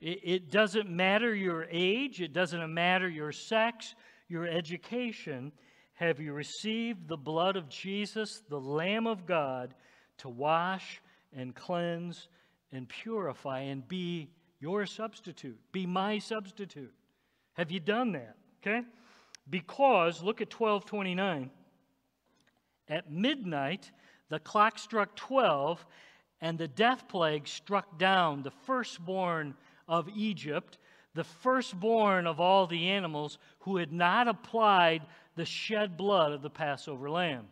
It, 0.00 0.20
it 0.22 0.50
doesn't 0.50 0.88
matter 0.88 1.34
your 1.34 1.66
age. 1.70 2.22
It 2.22 2.32
doesn't 2.32 2.72
matter 2.72 3.08
your 3.08 3.32
sex, 3.32 3.94
your 4.28 4.46
education. 4.46 5.52
Have 5.94 6.20
you 6.20 6.32
received 6.32 7.08
the 7.08 7.16
blood 7.16 7.56
of 7.56 7.68
Jesus, 7.68 8.42
the 8.48 8.60
Lamb 8.60 9.06
of 9.06 9.26
God, 9.26 9.74
to 10.18 10.28
wash 10.28 11.02
and 11.36 11.54
cleanse 11.54 12.28
and 12.72 12.88
purify 12.88 13.60
and 13.60 13.86
be 13.86 14.30
your 14.60 14.86
substitute, 14.86 15.58
be 15.72 15.86
my 15.86 16.18
substitute. 16.18 16.92
Have 17.54 17.70
you 17.70 17.80
done 17.80 18.12
that? 18.12 18.36
Okay? 18.60 18.82
Because, 19.48 20.22
look 20.22 20.40
at 20.40 20.52
1229. 20.52 21.50
At 22.88 23.10
midnight, 23.10 23.90
the 24.28 24.38
clock 24.38 24.78
struck 24.78 25.14
12, 25.16 25.84
and 26.40 26.58
the 26.58 26.68
death 26.68 27.08
plague 27.08 27.46
struck 27.46 27.98
down 27.98 28.42
the 28.42 28.50
firstborn 28.50 29.54
of 29.86 30.08
Egypt, 30.14 30.78
the 31.14 31.24
firstborn 31.24 32.26
of 32.26 32.40
all 32.40 32.66
the 32.66 32.88
animals 32.88 33.38
who 33.60 33.76
had 33.78 33.92
not 33.92 34.28
applied 34.28 35.02
the 35.34 35.44
shed 35.44 35.96
blood 35.96 36.32
of 36.32 36.42
the 36.42 36.50
Passover 36.50 37.10
lamb. 37.10 37.46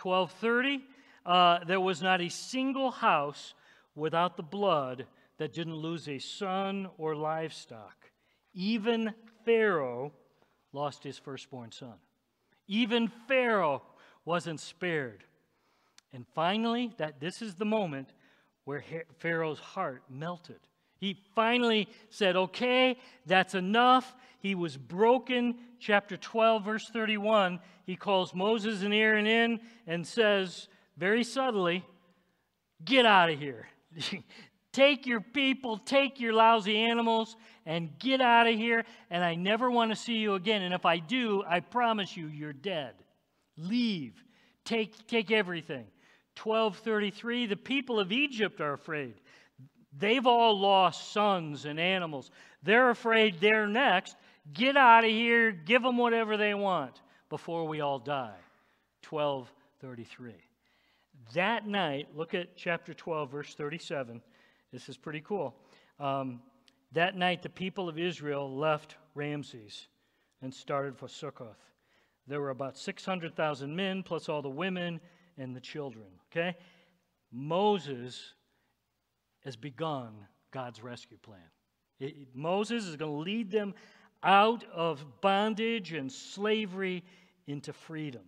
1230, 0.00 0.84
uh, 1.26 1.64
there 1.64 1.80
was 1.80 2.00
not 2.00 2.20
a 2.20 2.28
single 2.28 2.90
house 2.90 3.54
without 3.94 4.36
the 4.36 4.42
blood 4.42 5.06
that 5.38 5.52
didn't 5.52 5.76
lose 5.76 6.08
a 6.08 6.18
son 6.18 6.88
or 6.96 7.14
livestock. 7.14 8.10
Even 8.54 9.12
Pharaoh 9.44 10.12
lost 10.72 11.04
his 11.04 11.18
firstborn 11.18 11.72
son. 11.72 11.94
Even 12.66 13.08
Pharaoh 13.26 13.82
wasn't 14.24 14.60
spared. 14.60 15.24
And 16.12 16.26
finally, 16.34 16.92
that 16.98 17.20
this 17.20 17.42
is 17.42 17.54
the 17.54 17.64
moment 17.64 18.12
where 18.64 18.84
Pharaoh's 19.18 19.60
heart 19.60 20.02
melted. 20.10 20.60
He 20.98 21.16
finally 21.34 21.88
said, 22.10 22.36
Okay, 22.36 22.98
that's 23.26 23.54
enough. 23.54 24.14
He 24.40 24.54
was 24.54 24.76
broken. 24.76 25.56
Chapter 25.80 26.16
12, 26.16 26.64
verse 26.64 26.88
31, 26.88 27.60
he 27.86 27.94
calls 27.94 28.34
Moses 28.34 28.82
and 28.82 28.92
Aaron 28.92 29.26
in 29.26 29.60
and 29.86 30.04
says, 30.06 30.68
very 30.96 31.22
subtly, 31.24 31.84
Get 32.84 33.06
out 33.06 33.30
of 33.30 33.38
here. 33.38 33.68
take 34.78 35.06
your 35.06 35.20
people, 35.20 35.76
take 35.76 36.20
your 36.20 36.32
lousy 36.32 36.76
animals, 36.76 37.36
and 37.66 37.98
get 37.98 38.20
out 38.20 38.46
of 38.46 38.54
here. 38.54 38.84
And 39.10 39.24
I 39.24 39.34
never 39.34 39.70
want 39.70 39.90
to 39.90 39.96
see 39.96 40.18
you 40.18 40.34
again. 40.34 40.62
And 40.62 40.72
if 40.72 40.86
I 40.86 40.98
do, 40.98 41.42
I 41.48 41.60
promise 41.60 42.16
you, 42.16 42.28
you're 42.28 42.52
dead. 42.52 42.94
Leave. 43.56 44.14
Take, 44.64 45.06
take 45.08 45.32
everything. 45.32 45.86
1233 46.40 47.46
The 47.46 47.56
people 47.56 47.98
of 47.98 48.12
Egypt 48.12 48.60
are 48.60 48.74
afraid. 48.74 49.14
They've 49.98 50.26
all 50.26 50.58
lost 50.58 51.12
sons 51.12 51.64
and 51.64 51.80
animals. 51.80 52.30
They're 52.62 52.90
afraid 52.90 53.40
they're 53.40 53.66
next. 53.66 54.14
Get 54.52 54.76
out 54.76 55.04
of 55.04 55.10
here, 55.10 55.50
give 55.50 55.82
them 55.82 55.96
whatever 55.96 56.36
they 56.36 56.54
want 56.54 57.00
before 57.28 57.66
we 57.66 57.80
all 57.80 57.98
die. 57.98 58.38
1233. 59.08 60.34
That 61.34 61.66
night, 61.66 62.08
look 62.14 62.34
at 62.34 62.56
chapter 62.56 62.94
12, 62.94 63.30
verse 63.30 63.54
37. 63.54 64.22
This 64.72 64.88
is 64.88 64.96
pretty 64.96 65.20
cool. 65.20 65.54
Um, 65.98 66.40
that 66.92 67.16
night, 67.16 67.42
the 67.42 67.48
people 67.48 67.88
of 67.88 67.98
Israel 67.98 68.54
left 68.54 68.96
Ramses 69.14 69.88
and 70.42 70.52
started 70.52 70.96
for 70.96 71.08
Succoth. 71.08 71.58
There 72.26 72.40
were 72.40 72.50
about 72.50 72.76
600,000 72.76 73.74
men, 73.74 74.02
plus 74.02 74.28
all 74.28 74.42
the 74.42 74.48
women 74.48 75.00
and 75.38 75.56
the 75.56 75.60
children. 75.60 76.06
Okay? 76.30 76.56
Moses 77.32 78.34
has 79.44 79.56
begun 79.56 80.12
God's 80.50 80.82
rescue 80.82 81.18
plan. 81.18 81.40
It, 81.98 82.34
Moses 82.34 82.84
is 82.84 82.96
going 82.96 83.12
to 83.12 83.18
lead 83.18 83.50
them 83.50 83.74
out 84.22 84.64
of 84.72 85.04
bondage 85.20 85.92
and 85.92 86.10
slavery 86.10 87.04
into 87.46 87.72
freedom. 87.72 88.24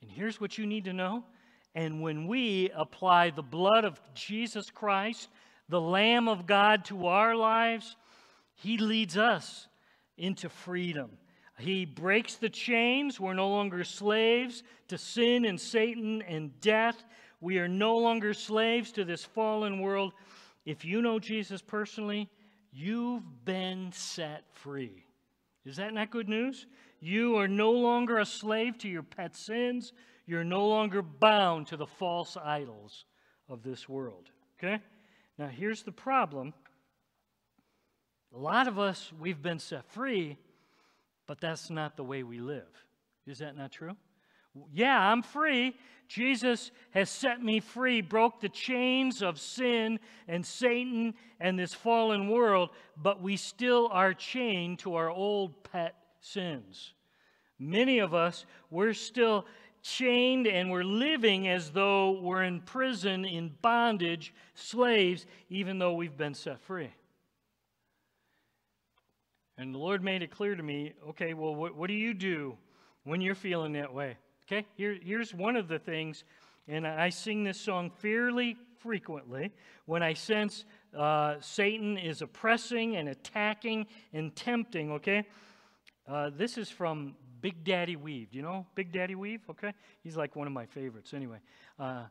And 0.00 0.10
here's 0.10 0.40
what 0.40 0.58
you 0.58 0.66
need 0.66 0.84
to 0.84 0.92
know. 0.92 1.24
And 1.74 2.02
when 2.02 2.26
we 2.26 2.70
apply 2.74 3.30
the 3.30 3.42
blood 3.42 3.84
of 3.84 4.00
Jesus 4.14 4.70
Christ, 4.70 5.28
the 5.68 5.80
Lamb 5.80 6.28
of 6.28 6.46
God, 6.46 6.84
to 6.86 7.06
our 7.06 7.34
lives, 7.34 7.96
He 8.54 8.76
leads 8.76 9.16
us 9.16 9.68
into 10.18 10.48
freedom. 10.48 11.10
He 11.58 11.84
breaks 11.84 12.36
the 12.36 12.50
chains. 12.50 13.20
We're 13.20 13.34
no 13.34 13.48
longer 13.48 13.84
slaves 13.84 14.62
to 14.88 14.98
sin 14.98 15.44
and 15.44 15.60
Satan 15.60 16.22
and 16.22 16.58
death. 16.60 17.04
We 17.40 17.58
are 17.58 17.68
no 17.68 17.96
longer 17.96 18.34
slaves 18.34 18.92
to 18.92 19.04
this 19.04 19.24
fallen 19.24 19.80
world. 19.80 20.12
If 20.64 20.84
you 20.84 21.02
know 21.02 21.18
Jesus 21.18 21.62
personally, 21.62 22.28
you've 22.72 23.44
been 23.44 23.90
set 23.92 24.44
free. 24.52 25.04
Is 25.64 25.76
that 25.76 25.94
not 25.94 26.10
good 26.10 26.28
news? 26.28 26.66
You 27.00 27.36
are 27.38 27.48
no 27.48 27.72
longer 27.72 28.18
a 28.18 28.26
slave 28.26 28.78
to 28.78 28.88
your 28.88 29.02
pet 29.02 29.36
sins. 29.36 29.92
You're 30.26 30.44
no 30.44 30.66
longer 30.66 31.02
bound 31.02 31.66
to 31.68 31.76
the 31.76 31.86
false 31.86 32.36
idols 32.36 33.04
of 33.48 33.62
this 33.62 33.88
world. 33.88 34.30
Okay? 34.58 34.80
Now, 35.38 35.48
here's 35.48 35.82
the 35.82 35.92
problem. 35.92 36.54
A 38.34 38.38
lot 38.38 38.68
of 38.68 38.78
us, 38.78 39.12
we've 39.20 39.42
been 39.42 39.58
set 39.58 39.84
free, 39.92 40.38
but 41.26 41.40
that's 41.40 41.70
not 41.70 41.96
the 41.96 42.04
way 42.04 42.22
we 42.22 42.38
live. 42.40 42.68
Is 43.26 43.38
that 43.38 43.56
not 43.56 43.72
true? 43.72 43.96
Yeah, 44.72 44.98
I'm 44.98 45.22
free. 45.22 45.74
Jesus 46.08 46.70
has 46.90 47.08
set 47.08 47.42
me 47.42 47.60
free, 47.60 48.02
broke 48.02 48.40
the 48.40 48.48
chains 48.48 49.22
of 49.22 49.40
sin 49.40 49.98
and 50.28 50.44
Satan 50.44 51.14
and 51.40 51.58
this 51.58 51.72
fallen 51.72 52.28
world, 52.28 52.70
but 52.96 53.22
we 53.22 53.36
still 53.36 53.88
are 53.90 54.12
chained 54.12 54.80
to 54.80 54.94
our 54.96 55.10
old 55.10 55.64
pet 55.64 55.94
sins. 56.20 56.92
Many 57.58 58.00
of 58.00 58.12
us, 58.12 58.44
we're 58.70 58.92
still 58.92 59.46
chained 59.82 60.46
and 60.46 60.70
we're 60.70 60.84
living 60.84 61.48
as 61.48 61.70
though 61.70 62.12
we're 62.20 62.44
in 62.44 62.60
prison, 62.60 63.24
in 63.24 63.52
bondage, 63.60 64.32
slaves, 64.54 65.26
even 65.50 65.78
though 65.78 65.94
we've 65.94 66.16
been 66.16 66.34
set 66.34 66.60
free. 66.60 66.90
And 69.58 69.74
the 69.74 69.78
Lord 69.78 70.02
made 70.02 70.22
it 70.22 70.30
clear 70.30 70.54
to 70.54 70.62
me 70.62 70.94
okay, 71.10 71.34
well, 71.34 71.54
what, 71.54 71.76
what 71.76 71.88
do 71.88 71.94
you 71.94 72.14
do 72.14 72.56
when 73.04 73.20
you're 73.20 73.34
feeling 73.34 73.72
that 73.72 73.92
way? 73.92 74.16
Okay, 74.46 74.66
Here, 74.76 74.98
here's 75.00 75.34
one 75.34 75.56
of 75.56 75.68
the 75.68 75.78
things, 75.78 76.24
and 76.68 76.86
I 76.86 77.10
sing 77.10 77.44
this 77.44 77.60
song 77.60 77.90
fairly 77.90 78.56
frequently 78.78 79.52
when 79.86 80.02
I 80.02 80.14
sense 80.14 80.64
uh, 80.96 81.36
Satan 81.40 81.96
is 81.96 82.22
oppressing 82.22 82.96
and 82.96 83.08
attacking 83.08 83.86
and 84.12 84.34
tempting, 84.34 84.92
okay? 84.92 85.24
Uh, 86.08 86.30
this 86.36 86.58
is 86.58 86.68
from 86.68 87.14
Big 87.42 87.64
Daddy 87.64 87.96
Weave. 87.96 88.30
Do 88.30 88.38
you 88.38 88.42
know 88.42 88.64
Big 88.76 88.92
Daddy 88.92 89.16
Weave? 89.16 89.40
Okay, 89.50 89.72
he's 90.02 90.16
like 90.16 90.36
one 90.36 90.46
of 90.46 90.52
my 90.52 90.64
favorites. 90.64 91.12
Anyway, 91.12 91.38
uh, 91.78 92.04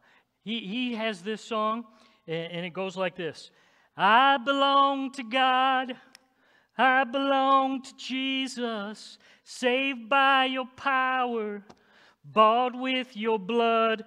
he 0.44 0.60
he 0.60 0.94
has 0.94 1.22
this 1.22 1.42
song, 1.42 1.86
and, 2.28 2.52
and 2.52 2.66
it 2.66 2.74
goes 2.74 2.98
like 2.98 3.16
this: 3.16 3.50
I 3.96 4.38
belong 4.38 5.12
to 5.14 5.24
God. 5.24 5.96
I 6.78 7.04
belong 7.04 7.82
to 7.84 7.96
Jesus, 7.98 9.18
saved 9.44 10.10
by 10.10 10.46
your 10.46 10.68
power, 10.76 11.64
bought 12.26 12.78
with 12.78 13.16
your 13.16 13.38
blood. 13.40 14.04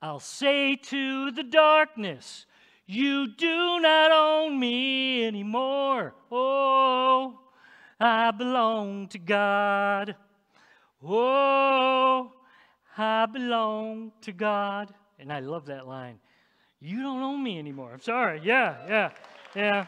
I'll 0.00 0.20
say 0.20 0.76
to 0.76 1.30
the 1.30 1.42
darkness, 1.42 2.46
You 2.86 3.34
do 3.34 3.80
not 3.80 4.12
own 4.12 4.58
me 4.58 5.24
anymore. 5.24 6.14
Oh, 6.30 7.40
I 7.98 8.30
belong 8.30 9.08
to 9.08 9.18
God. 9.18 10.16
Oh, 11.04 12.32
I 12.96 13.26
belong 13.26 14.12
to 14.22 14.32
God. 14.32 14.92
And 15.18 15.32
I 15.32 15.40
love 15.40 15.66
that 15.66 15.86
line. 15.86 16.18
You 16.80 17.02
don't 17.02 17.22
own 17.22 17.42
me 17.42 17.58
anymore. 17.58 17.90
I'm 17.92 18.00
sorry. 18.00 18.40
Yeah, 18.42 18.76
yeah, 18.88 19.10
yeah. 19.54 19.86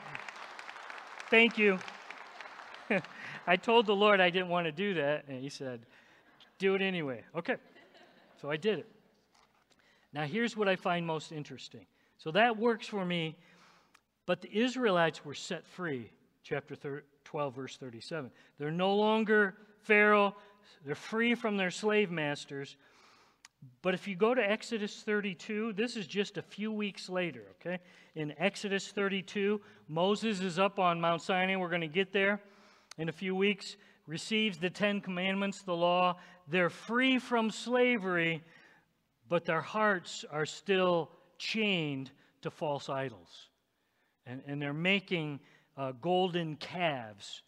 Thank 1.28 1.58
you. 1.58 1.78
I 3.46 3.56
told 3.56 3.86
the 3.86 3.96
Lord 3.96 4.20
I 4.20 4.30
didn't 4.30 4.48
want 4.48 4.66
to 4.66 4.72
do 4.72 4.94
that, 4.94 5.24
and 5.28 5.42
He 5.42 5.48
said, 5.48 5.80
Do 6.58 6.76
it 6.76 6.82
anyway. 6.82 7.24
Okay. 7.34 7.56
So 8.40 8.50
I 8.50 8.56
did 8.56 8.80
it. 8.80 8.86
Now, 10.12 10.22
here's 10.22 10.56
what 10.56 10.68
I 10.68 10.76
find 10.76 11.04
most 11.04 11.32
interesting. 11.32 11.86
So 12.18 12.30
that 12.30 12.56
works 12.56 12.86
for 12.86 13.04
me, 13.04 13.36
but 14.26 14.40
the 14.40 14.56
Israelites 14.56 15.24
were 15.24 15.34
set 15.34 15.66
free, 15.66 16.10
chapter 16.44 17.02
12, 17.24 17.54
verse 17.54 17.76
37. 17.76 18.30
They're 18.58 18.70
no 18.70 18.94
longer 18.94 19.56
Pharaoh, 19.82 20.36
they're 20.84 20.94
free 20.94 21.34
from 21.34 21.56
their 21.56 21.70
slave 21.70 22.10
masters. 22.10 22.76
But 23.82 23.94
if 23.94 24.08
you 24.08 24.14
go 24.14 24.34
to 24.34 24.42
Exodus 24.42 25.02
32, 25.02 25.72
this 25.72 25.96
is 25.96 26.06
just 26.06 26.36
a 26.36 26.42
few 26.42 26.72
weeks 26.72 27.08
later, 27.08 27.44
okay? 27.60 27.78
In 28.14 28.34
Exodus 28.38 28.88
32, 28.88 29.60
Moses 29.88 30.40
is 30.40 30.58
up 30.58 30.78
on 30.78 31.00
Mount 31.00 31.22
Sinai. 31.22 31.56
We're 31.56 31.68
going 31.68 31.80
to 31.80 31.86
get 31.86 32.12
there 32.12 32.40
in 32.98 33.08
a 33.08 33.12
few 33.12 33.34
weeks. 33.34 33.76
Receives 34.06 34.58
the 34.58 34.70
Ten 34.70 35.00
Commandments, 35.00 35.62
the 35.62 35.74
law. 35.74 36.16
They're 36.48 36.70
free 36.70 37.18
from 37.18 37.50
slavery, 37.50 38.42
but 39.28 39.44
their 39.44 39.62
hearts 39.62 40.24
are 40.30 40.46
still 40.46 41.10
chained 41.38 42.10
to 42.42 42.50
false 42.50 42.88
idols. 42.88 43.48
And, 44.26 44.42
and 44.46 44.60
they're 44.60 44.72
making 44.74 45.40
uh, 45.76 45.92
golden 45.92 46.56
calves. 46.56 47.42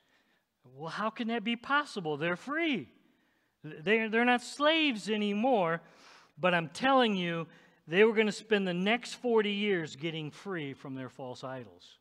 Well, 0.74 0.90
how 0.90 1.11
can 1.11 1.29
that 1.29 1.44
be 1.44 1.57
possible? 1.57 2.16
They're 2.16 2.37
free. 2.37 2.88
They're, 3.83 4.09
they're 4.09 4.24
not 4.24 4.42
slaves 4.42 5.09
anymore, 5.09 5.81
but 6.38 6.55
I'm 6.55 6.68
telling 6.68 7.16
you, 7.16 7.46
they 7.88 8.05
were 8.05 8.12
going 8.12 8.26
to 8.26 8.33
spend 8.33 8.66
the 8.66 8.74
next 8.74 9.14
40 9.14 9.50
years 9.50 9.96
getting 9.96 10.31
free 10.31 10.74
from 10.74 10.94
their 10.94 11.09
false 11.09 11.44
idols. 11.44 11.98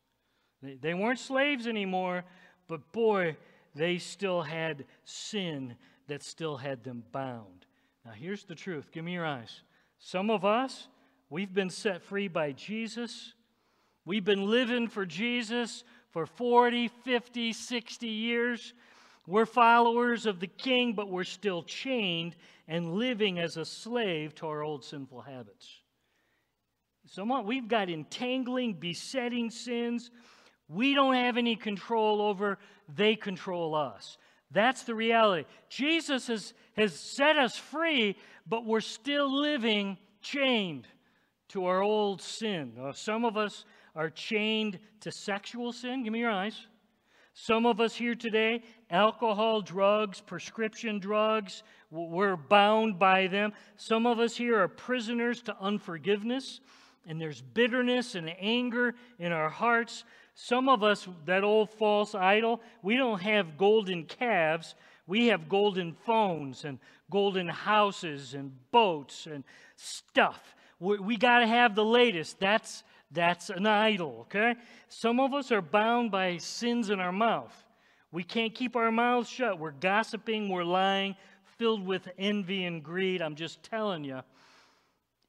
They, 0.62 0.74
they 0.74 0.94
weren't 0.94 1.18
slaves 1.18 1.66
anymore, 1.66 2.24
but 2.68 2.92
boy, 2.92 3.36
they 3.74 3.98
still 3.98 4.42
had 4.42 4.84
sin 5.04 5.76
that 6.08 6.22
still 6.22 6.56
had 6.56 6.82
them 6.82 7.04
bound. 7.12 7.66
Now, 8.04 8.12
here's 8.12 8.44
the 8.44 8.54
truth. 8.54 8.90
Give 8.92 9.04
me 9.04 9.12
your 9.12 9.26
eyes. 9.26 9.62
Some 9.98 10.30
of 10.30 10.44
us, 10.44 10.88
we've 11.30 11.52
been 11.52 11.70
set 11.70 12.02
free 12.02 12.28
by 12.28 12.52
Jesus. 12.52 13.34
We've 14.04 14.24
been 14.24 14.48
living 14.48 14.88
for 14.88 15.04
Jesus 15.04 15.84
for 16.10 16.26
40, 16.26 16.88
50, 16.88 17.52
60 17.52 18.06
years. 18.06 18.74
We're 19.26 19.46
followers 19.46 20.26
of 20.26 20.40
the 20.40 20.46
king, 20.46 20.94
but 20.94 21.10
we're 21.10 21.24
still 21.24 21.62
chained 21.62 22.36
and 22.68 22.94
living 22.94 23.38
as 23.38 23.56
a 23.56 23.64
slave 23.64 24.34
to 24.36 24.46
our 24.46 24.62
old 24.62 24.84
sinful 24.84 25.22
habits. 25.22 25.68
Someone, 27.06 27.46
we've 27.46 27.68
got 27.68 27.88
entangling, 27.88 28.74
besetting 28.74 29.50
sins 29.50 30.10
we 30.68 30.94
don't 30.94 31.14
have 31.14 31.36
any 31.36 31.56
control 31.56 32.20
over, 32.20 32.58
they 32.94 33.14
control 33.14 33.74
us. 33.74 34.18
That's 34.50 34.82
the 34.82 34.94
reality. 34.94 35.44
Jesus 35.68 36.26
has, 36.28 36.54
has 36.76 36.98
set 36.98 37.36
us 37.36 37.56
free, 37.56 38.16
but 38.46 38.64
we're 38.64 38.80
still 38.80 39.32
living 39.40 39.98
chained 40.20 40.86
to 41.48 41.66
our 41.66 41.82
old 41.82 42.20
sin. 42.20 42.72
Now, 42.76 42.92
some 42.92 43.24
of 43.24 43.36
us 43.36 43.64
are 43.94 44.10
chained 44.10 44.78
to 45.00 45.12
sexual 45.12 45.72
sin. 45.72 46.02
Give 46.02 46.12
me 46.12 46.20
your 46.20 46.30
eyes. 46.30 46.66
Some 47.38 47.66
of 47.66 47.82
us 47.82 47.94
here 47.94 48.14
today, 48.14 48.62
alcohol, 48.90 49.60
drugs, 49.60 50.22
prescription 50.22 50.98
drugs, 50.98 51.64
we're 51.90 52.34
bound 52.34 52.98
by 52.98 53.26
them. 53.26 53.52
Some 53.76 54.06
of 54.06 54.18
us 54.20 54.34
here 54.34 54.58
are 54.58 54.68
prisoners 54.68 55.42
to 55.42 55.56
unforgiveness, 55.60 56.60
and 57.06 57.20
there's 57.20 57.42
bitterness 57.42 58.14
and 58.14 58.34
anger 58.40 58.94
in 59.18 59.32
our 59.32 59.50
hearts. 59.50 60.04
Some 60.34 60.66
of 60.70 60.82
us, 60.82 61.06
that 61.26 61.44
old 61.44 61.68
false 61.68 62.14
idol, 62.14 62.62
we 62.80 62.96
don't 62.96 63.20
have 63.20 63.58
golden 63.58 64.04
calves. 64.04 64.74
We 65.06 65.26
have 65.26 65.46
golden 65.46 65.92
phones 65.92 66.64
and 66.64 66.78
golden 67.10 67.48
houses 67.48 68.32
and 68.32 68.50
boats 68.72 69.26
and 69.26 69.44
stuff. 69.76 70.54
We, 70.80 70.98
we 71.00 71.16
got 71.18 71.40
to 71.40 71.46
have 71.46 71.74
the 71.74 71.84
latest. 71.84 72.40
That's, 72.40 72.82
That's 73.10 73.50
an 73.50 73.66
idol, 73.66 74.18
okay? 74.22 74.54
Some 74.88 75.20
of 75.20 75.32
us 75.32 75.52
are 75.52 75.62
bound 75.62 76.10
by 76.10 76.38
sins 76.38 76.90
in 76.90 77.00
our 77.00 77.12
mouth. 77.12 77.54
We 78.10 78.24
can't 78.24 78.54
keep 78.54 78.76
our 78.76 78.90
mouths 78.90 79.28
shut. 79.28 79.58
We're 79.58 79.70
gossiping, 79.70 80.48
we're 80.48 80.64
lying, 80.64 81.16
filled 81.58 81.86
with 81.86 82.08
envy 82.18 82.64
and 82.64 82.82
greed. 82.82 83.22
I'm 83.22 83.36
just 83.36 83.62
telling 83.62 84.04
you, 84.04 84.20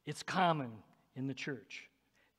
it's 0.06 0.22
common 0.22 0.70
in 1.16 1.26
the 1.26 1.34
church. 1.34 1.88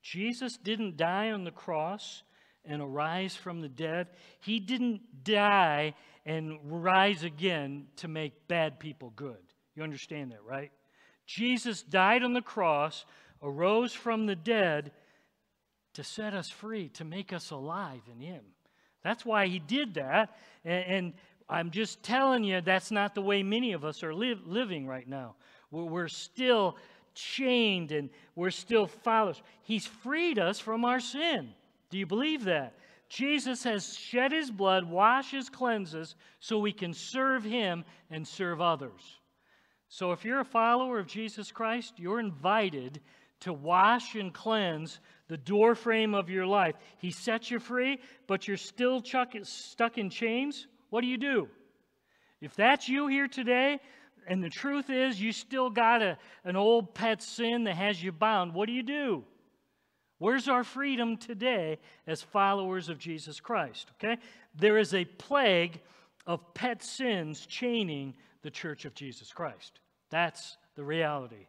Jesus 0.01 0.57
didn't 0.57 0.97
die 0.97 1.31
on 1.31 1.43
the 1.43 1.51
cross 1.51 2.23
and 2.65 2.81
arise 2.81 3.35
from 3.35 3.61
the 3.61 3.69
dead. 3.69 4.07
He 4.41 4.59
didn't 4.59 5.23
die 5.23 5.93
and 6.25 6.59
rise 6.63 7.23
again 7.23 7.87
to 7.97 8.07
make 8.07 8.47
bad 8.47 8.79
people 8.79 9.11
good. 9.15 9.37
You 9.75 9.83
understand 9.83 10.31
that, 10.31 10.43
right? 10.43 10.71
Jesus 11.25 11.81
died 11.81 12.23
on 12.23 12.33
the 12.33 12.41
cross, 12.41 13.05
arose 13.41 13.93
from 13.93 14.25
the 14.25 14.35
dead 14.35 14.91
to 15.99 16.03
set 16.05 16.33
us 16.33 16.49
free, 16.49 16.87
to 16.87 17.03
make 17.03 17.33
us 17.33 17.51
alive 17.51 17.99
in 18.09 18.21
Him. 18.21 18.41
That's 19.03 19.25
why 19.25 19.47
He 19.47 19.59
did 19.59 19.95
that. 19.95 20.37
And, 20.63 20.85
and 20.85 21.13
I'm 21.49 21.71
just 21.71 22.01
telling 22.03 22.45
you, 22.45 22.61
that's 22.61 22.89
not 22.89 23.15
the 23.15 23.21
way 23.21 23.43
many 23.43 23.73
of 23.73 23.83
us 23.83 24.01
are 24.01 24.13
li- 24.13 24.39
living 24.45 24.87
right 24.87 25.07
now. 25.07 25.35
We're, 25.71 25.83
we're 25.83 26.07
still 26.07 26.77
chained 27.15 27.91
and 27.91 28.09
we're 28.33 28.49
still 28.49 28.87
followers. 28.87 29.41
He's 29.63 29.85
freed 29.85 30.39
us 30.39 30.57
from 30.57 30.85
our 30.85 31.01
sin. 31.01 31.49
Do 31.89 31.97
you 31.97 32.05
believe 32.05 32.45
that? 32.45 32.75
Jesus 33.09 33.63
has 33.63 33.97
shed 33.97 34.31
his 34.31 34.49
blood, 34.49 34.85
washes, 34.85 35.49
cleanses, 35.49 36.15
so 36.39 36.59
we 36.59 36.71
can 36.71 36.93
serve 36.93 37.43
him 37.43 37.83
and 38.09 38.25
serve 38.25 38.61
others. 38.61 39.19
So 39.89 40.13
if 40.13 40.23
you're 40.23 40.39
a 40.39 40.45
follower 40.45 40.97
of 40.97 41.07
Jesus 41.07 41.51
Christ, 41.51 41.95
you're 41.97 42.21
invited 42.21 43.01
to 43.41 43.51
wash 43.51 44.15
and 44.15 44.33
cleanse 44.33 44.99
the 45.29 45.37
doorframe 45.37 46.13
of 46.13 46.29
your 46.29 46.45
life. 46.45 46.75
He 46.97 47.11
sets 47.11 47.49
you 47.49 47.59
free, 47.59 47.99
but 48.27 48.47
you're 48.47 48.57
still 48.57 49.01
stuck 49.43 49.97
in 49.97 50.09
chains. 50.09 50.67
What 50.89 51.01
do 51.01 51.07
you 51.07 51.17
do? 51.17 51.47
If 52.41 52.55
that's 52.55 52.89
you 52.89 53.07
here 53.07 53.27
today, 53.27 53.79
and 54.27 54.43
the 54.43 54.49
truth 54.49 54.89
is 54.89 55.21
you 55.21 55.31
still 55.31 55.69
got 55.69 56.01
a, 56.01 56.17
an 56.43 56.55
old 56.55 56.93
pet 56.93 57.23
sin 57.23 57.63
that 57.63 57.75
has 57.75 58.03
you 58.03 58.11
bound, 58.11 58.53
what 58.53 58.67
do 58.67 58.73
you 58.73 58.83
do? 58.83 59.23
Where's 60.17 60.49
our 60.49 60.63
freedom 60.63 61.15
today 61.15 61.79
as 62.05 62.21
followers 62.21 62.89
of 62.89 62.99
Jesus 62.99 63.39
Christ? 63.39 63.89
Okay? 63.97 64.21
There 64.55 64.77
is 64.77 64.93
a 64.93 65.05
plague 65.05 65.79
of 66.27 66.53
pet 66.53 66.83
sins 66.83 67.45
chaining 67.45 68.13
the 68.41 68.51
church 68.51 68.85
of 68.85 68.93
Jesus 68.93 69.31
Christ. 69.31 69.79
That's 70.09 70.57
the 70.75 70.83
reality. 70.83 71.47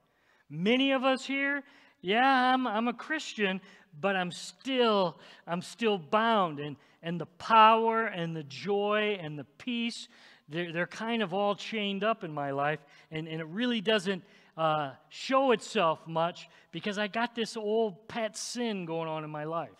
Many 0.48 0.92
of 0.92 1.04
us 1.04 1.24
here, 1.24 1.62
yeah, 2.02 2.54
I'm, 2.54 2.66
I'm 2.66 2.88
a 2.88 2.92
Christian, 2.92 3.60
but 4.00 4.16
I'm 4.16 4.32
still, 4.32 5.18
I'm 5.46 5.62
still 5.62 5.98
bound. 5.98 6.60
And, 6.60 6.76
and 7.02 7.20
the 7.20 7.26
power 7.26 8.06
and 8.06 8.34
the 8.34 8.42
joy 8.44 9.18
and 9.20 9.38
the 9.38 9.44
peace, 9.58 10.08
they're, 10.48 10.72
they're 10.72 10.86
kind 10.86 11.22
of 11.22 11.34
all 11.34 11.54
chained 11.54 12.04
up 12.04 12.24
in 12.24 12.32
my 12.32 12.50
life. 12.50 12.80
And, 13.10 13.28
and 13.28 13.40
it 13.40 13.46
really 13.46 13.80
doesn't 13.80 14.22
uh, 14.56 14.92
show 15.08 15.52
itself 15.52 16.06
much 16.06 16.48
because 16.72 16.98
I 16.98 17.08
got 17.08 17.34
this 17.34 17.56
old 17.56 18.08
pet 18.08 18.36
sin 18.36 18.84
going 18.84 19.08
on 19.08 19.24
in 19.24 19.30
my 19.30 19.44
life. 19.44 19.70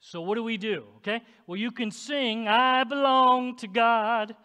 So, 0.00 0.20
what 0.20 0.34
do 0.34 0.42
we 0.42 0.58
do? 0.58 0.84
Okay? 0.98 1.22
Well, 1.46 1.56
you 1.56 1.70
can 1.70 1.90
sing, 1.90 2.46
I 2.46 2.84
belong 2.84 3.56
to 3.56 3.66
God. 3.66 4.36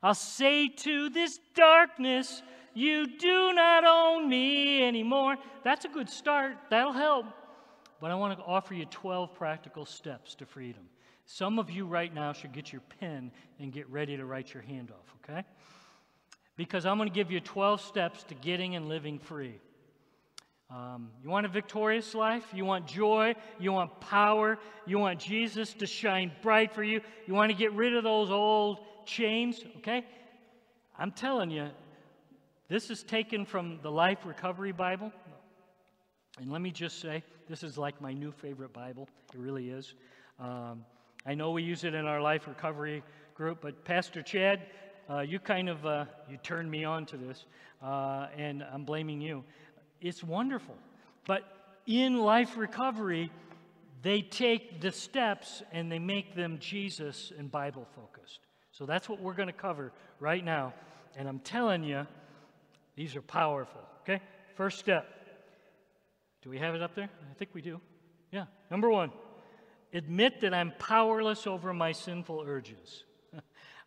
I'll 0.00 0.14
say 0.14 0.68
to 0.68 1.10
this 1.10 1.40
darkness, 1.56 2.42
You 2.78 3.06
do 3.18 3.52
not 3.52 3.84
own 3.84 4.28
me 4.28 4.84
anymore. 4.84 5.36
That's 5.64 5.84
a 5.84 5.88
good 5.88 6.08
start. 6.08 6.56
That'll 6.70 6.92
help. 6.92 7.26
But 8.00 8.10
I 8.10 8.14
want 8.14 8.38
to 8.38 8.44
offer 8.44 8.74
you 8.74 8.84
12 8.86 9.34
practical 9.34 9.84
steps 9.84 10.34
to 10.36 10.46
freedom. 10.46 10.82
Some 11.26 11.58
of 11.58 11.70
you 11.70 11.86
right 11.86 12.14
now 12.14 12.32
should 12.32 12.52
get 12.52 12.72
your 12.72 12.82
pen 13.00 13.32
and 13.58 13.72
get 13.72 13.88
ready 13.90 14.16
to 14.16 14.24
write 14.24 14.54
your 14.54 14.62
hand 14.62 14.90
off, 14.90 15.14
okay? 15.22 15.44
because 16.58 16.84
I'm 16.84 16.98
going 16.98 17.08
to 17.08 17.14
give 17.14 17.30
you 17.30 17.40
12 17.40 17.80
steps 17.80 18.24
to 18.24 18.34
getting 18.34 18.74
and 18.74 18.88
living 18.88 19.18
free. 19.18 19.58
Um, 20.70 21.08
you 21.22 21.30
want 21.30 21.46
a 21.46 21.48
victorious 21.48 22.14
life? 22.14 22.44
You 22.52 22.66
want 22.66 22.86
joy? 22.86 23.36
You 23.58 23.72
want 23.72 24.00
power? 24.00 24.58
You 24.84 24.98
want 24.98 25.20
Jesus 25.20 25.72
to 25.74 25.86
shine 25.86 26.32
bright 26.42 26.74
for 26.74 26.82
you? 26.82 27.00
You 27.26 27.32
want 27.32 27.50
to 27.52 27.56
get 27.56 27.72
rid 27.72 27.96
of 27.96 28.04
those 28.04 28.30
old 28.30 28.80
chains? 29.06 29.64
Okay? 29.78 30.04
I'm 30.98 31.12
telling 31.12 31.50
you, 31.50 31.68
this 32.68 32.90
is 32.90 33.02
taken 33.02 33.44
from 33.44 33.80
the 33.82 33.90
Life 33.90 34.24
Recovery 34.24 34.72
Bible. 34.72 35.12
And 36.40 36.52
let 36.52 36.60
me 36.60 36.70
just 36.70 37.00
say, 37.00 37.22
this 37.48 37.62
is 37.62 37.76
like 37.76 38.00
my 38.00 38.12
new 38.12 38.30
favorite 38.30 38.72
Bible. 38.72 39.08
It 39.34 39.40
really 39.40 39.70
is. 39.70 39.94
Um, 40.38 40.84
I 41.26 41.34
know 41.34 41.50
we 41.50 41.62
use 41.62 41.84
it 41.84 41.94
in 41.94 42.06
our 42.06 42.20
Life 42.20 42.46
Recovery 42.46 43.02
group, 43.34 43.58
but 43.60 43.84
Pastor 43.84 44.22
Chad 44.22 44.60
uh, 45.08 45.20
you 45.20 45.38
kind 45.38 45.68
of 45.68 45.84
uh, 45.86 46.04
you 46.28 46.36
turned 46.42 46.70
me 46.70 46.84
on 46.84 47.06
to 47.06 47.16
this, 47.16 47.46
uh, 47.82 48.26
and 48.36 48.62
I'm 48.62 48.84
blaming 48.84 49.20
you. 49.20 49.44
It's 50.00 50.22
wonderful, 50.22 50.76
but 51.26 51.44
in 51.86 52.18
life 52.18 52.56
recovery, 52.56 53.30
they 54.02 54.20
take 54.20 54.80
the 54.80 54.92
steps 54.92 55.62
and 55.72 55.90
they 55.90 55.98
make 55.98 56.34
them 56.34 56.58
Jesus 56.60 57.32
and 57.38 57.50
Bible 57.50 57.86
focused. 57.96 58.40
So 58.70 58.84
that's 58.84 59.08
what 59.08 59.20
we're 59.20 59.34
going 59.34 59.48
to 59.48 59.52
cover 59.52 59.92
right 60.20 60.44
now, 60.44 60.74
and 61.16 61.26
I'm 61.26 61.40
telling 61.40 61.84
you, 61.84 62.06
these 62.98 63.14
are 63.14 63.22
powerful. 63.22 63.80
Okay, 64.02 64.20
first 64.56 64.80
step. 64.80 65.06
Do 66.42 66.50
we 66.50 66.58
have 66.58 66.74
it 66.74 66.82
up 66.82 66.96
there? 66.96 67.08
I 67.30 67.34
think 67.34 67.50
we 67.54 67.62
do. 67.62 67.80
Yeah. 68.32 68.46
Number 68.72 68.90
one, 68.90 69.12
admit 69.92 70.40
that 70.40 70.52
I'm 70.52 70.72
powerless 70.80 71.46
over 71.46 71.72
my 71.72 71.92
sinful 71.92 72.42
urges. 72.44 73.04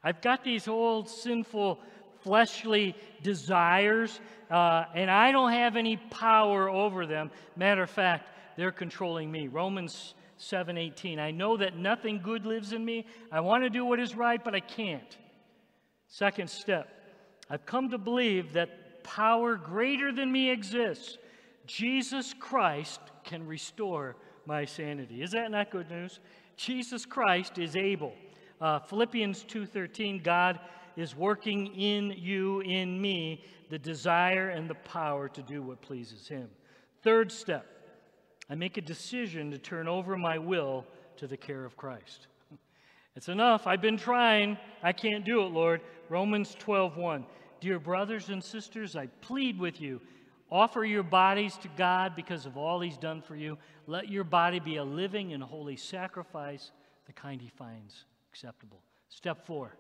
I've 0.04 0.22
got 0.22 0.46
these 0.46 0.70
old 0.70 1.10
sinful 1.10 1.82
fleshly 2.22 2.96
desires, 3.22 4.22
uh, 4.50 4.86
and 4.96 5.12
I 5.12 5.34
don't 5.34 5.52
have 5.52 5.76
any 5.76 5.98
power 5.98 6.70
over 6.70 7.06
them. 7.06 7.32
Matter 7.58 7.84
of 7.84 7.90
fact, 7.90 8.30
they're 8.56 8.72
controlling 8.72 9.30
me. 9.30 9.50
Romans 9.50 10.16
7:18. 10.40 11.20
I 11.20 11.32
know 11.32 11.58
that 11.58 11.76
nothing 11.76 12.22
good 12.22 12.46
lives 12.46 12.72
in 12.72 12.86
me. 12.86 13.06
I 13.30 13.42
want 13.42 13.66
to 13.66 13.70
do 13.70 13.84
what 13.84 14.00
is 14.00 14.16
right, 14.16 14.42
but 14.42 14.56
I 14.56 14.62
can't. 14.62 15.18
Second 16.08 16.50
step. 16.50 16.88
I've 17.50 17.66
come 17.66 17.90
to 17.90 17.98
believe 17.98 18.54
that 18.54 18.81
power 19.04 19.56
greater 19.56 20.12
than 20.12 20.32
me 20.32 20.50
exists. 20.50 21.18
Jesus 21.66 22.34
Christ 22.34 23.00
can 23.24 23.46
restore 23.46 24.16
my 24.46 24.66
sanity. 24.66 25.22
Is 25.22 25.32
that 25.32 25.52
not 25.52 25.72
good 25.72 25.90
news? 25.90 26.20
Jesus 26.56 27.06
Christ 27.06 27.58
is 27.58 27.76
able. 27.76 28.14
Uh, 28.60 28.80
Philippians 28.80 29.44
2:13, 29.44 30.22
God 30.22 30.60
is 30.96 31.16
working 31.16 31.68
in 31.76 32.12
you, 32.12 32.60
in 32.62 33.02
me, 33.02 33.44
the 33.70 33.80
desire 33.80 34.50
and 34.50 34.70
the 34.70 34.76
power 34.76 35.30
to 35.30 35.42
do 35.42 35.62
what 35.62 35.82
pleases 35.82 36.28
Him. 36.28 36.50
Third 37.02 37.32
step, 37.32 37.66
I 38.50 38.56
make 38.56 38.78
a 38.78 38.82
decision 38.82 39.50
to 39.52 39.58
turn 39.58 39.88
over 39.88 40.18
my 40.18 40.38
will 40.38 40.86
to 41.18 41.28
the 41.28 41.38
care 41.38 41.64
of 41.64 41.78
Christ. 41.78 42.28
It's 43.16 43.30
enough. 43.30 43.68
I've 43.68 43.82
been 43.82 43.98
trying. 43.98 44.58
I 44.84 44.94
can't 44.94 45.26
do 45.26 45.42
it, 45.44 45.52
Lord. 45.52 45.82
Romans 46.10 46.56
12:1. 46.56 47.26
Dear 47.62 47.78
brothers 47.78 48.30
and 48.30 48.44
sisters, 48.44 48.96
I 48.96 49.06
plead 49.22 49.60
with 49.60 49.80
you, 49.80 50.02
offer 50.50 50.84
your 50.84 51.04
bodies 51.04 51.58
to 51.58 51.68
God 51.78 52.16
because 52.16 52.48
of 52.48 52.58
all 52.58 52.82
He's 52.82 52.98
done 52.98 53.22
for 53.22 53.36
you. 53.36 53.60
Let 53.86 54.10
your 54.10 54.24
body 54.24 54.60
be 54.60 54.78
a 54.78 54.84
living 54.84 55.32
and 55.32 55.44
holy 55.44 55.78
sacrifice, 55.78 56.72
the 57.06 57.14
kind 57.14 57.40
He 57.40 57.50
finds 57.50 58.06
acceptable. 58.32 58.82
Step 59.10 59.46
four, 59.46 59.76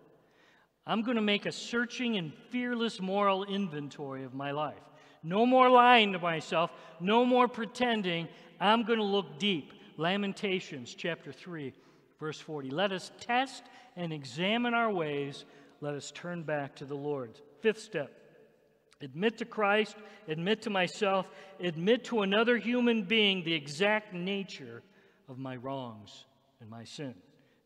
I'm 0.85 1.01
going 1.01 1.15
to 1.15 1.21
make 1.23 1.47
a 1.47 1.51
searching 1.51 2.17
and 2.17 2.31
fearless 2.51 3.01
moral 3.01 3.45
inventory 3.45 4.25
of 4.25 4.35
my 4.35 4.51
life. 4.51 4.83
No 5.23 5.47
more 5.47 5.67
lying 5.67 6.13
to 6.13 6.19
myself, 6.19 6.71
no 6.99 7.25
more 7.25 7.47
pretending. 7.47 8.27
I'm 8.59 8.83
going 8.83 8.99
to 8.99 9.05
look 9.05 9.39
deep. 9.39 9.73
Lamentations 9.97 10.93
chapter 10.93 11.31
3, 11.31 11.73
verse 12.19 12.39
40. 12.39 12.69
Let 12.69 12.91
us 12.91 13.11
test 13.19 13.63
and 13.95 14.13
examine 14.13 14.75
our 14.75 14.91
ways. 14.91 15.45
Let 15.79 15.95
us 15.95 16.11
turn 16.11 16.43
back 16.43 16.75
to 16.75 16.85
the 16.85 16.95
Lord. 16.95 17.39
Fifth 17.61 17.81
step 17.81 18.17
admit 19.03 19.37
to 19.39 19.45
Christ, 19.45 19.95
admit 20.27 20.61
to 20.63 20.69
myself, 20.69 21.27
admit 21.59 22.03
to 22.05 22.21
another 22.21 22.57
human 22.57 23.03
being 23.03 23.43
the 23.43 23.53
exact 23.53 24.13
nature 24.13 24.83
of 25.27 25.39
my 25.39 25.55
wrongs 25.55 26.25
and 26.59 26.69
my 26.69 26.83
sin. 26.83 27.15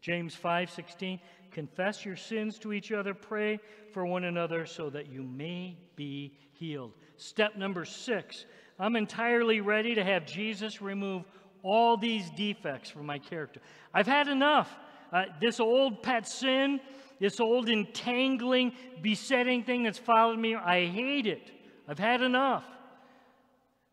James 0.01 0.35
5:16 0.35 1.19
Confess 1.51 2.03
your 2.03 2.17
sins 2.17 2.59
to 2.59 2.73
each 2.73 2.91
other, 2.91 3.13
pray 3.13 3.59
for 3.91 4.05
one 4.05 4.25
another 4.25 4.65
so 4.65 4.89
that 4.89 5.07
you 5.07 5.23
may 5.23 5.77
be 5.95 6.37
healed. 6.51 6.91
Step 7.15 7.55
number 7.55 7.85
6. 7.85 8.45
I'm 8.77 8.97
entirely 8.97 9.61
ready 9.61 9.95
to 9.95 10.03
have 10.03 10.25
Jesus 10.25 10.81
remove 10.81 11.23
all 11.63 11.95
these 11.95 12.29
defects 12.31 12.89
from 12.89 13.05
my 13.05 13.19
character. 13.19 13.61
I've 13.93 14.05
had 14.05 14.27
enough. 14.27 14.69
Uh, 15.13 15.23
this 15.39 15.61
old 15.61 16.03
pet 16.03 16.27
sin, 16.27 16.81
this 17.19 17.39
old 17.39 17.69
entangling, 17.69 18.73
besetting 19.01 19.63
thing 19.63 19.83
that's 19.83 19.97
followed 19.97 20.39
me, 20.39 20.55
I 20.55 20.85
hate 20.85 21.27
it. 21.27 21.51
I've 21.87 21.99
had 21.99 22.21
enough. 22.21 22.65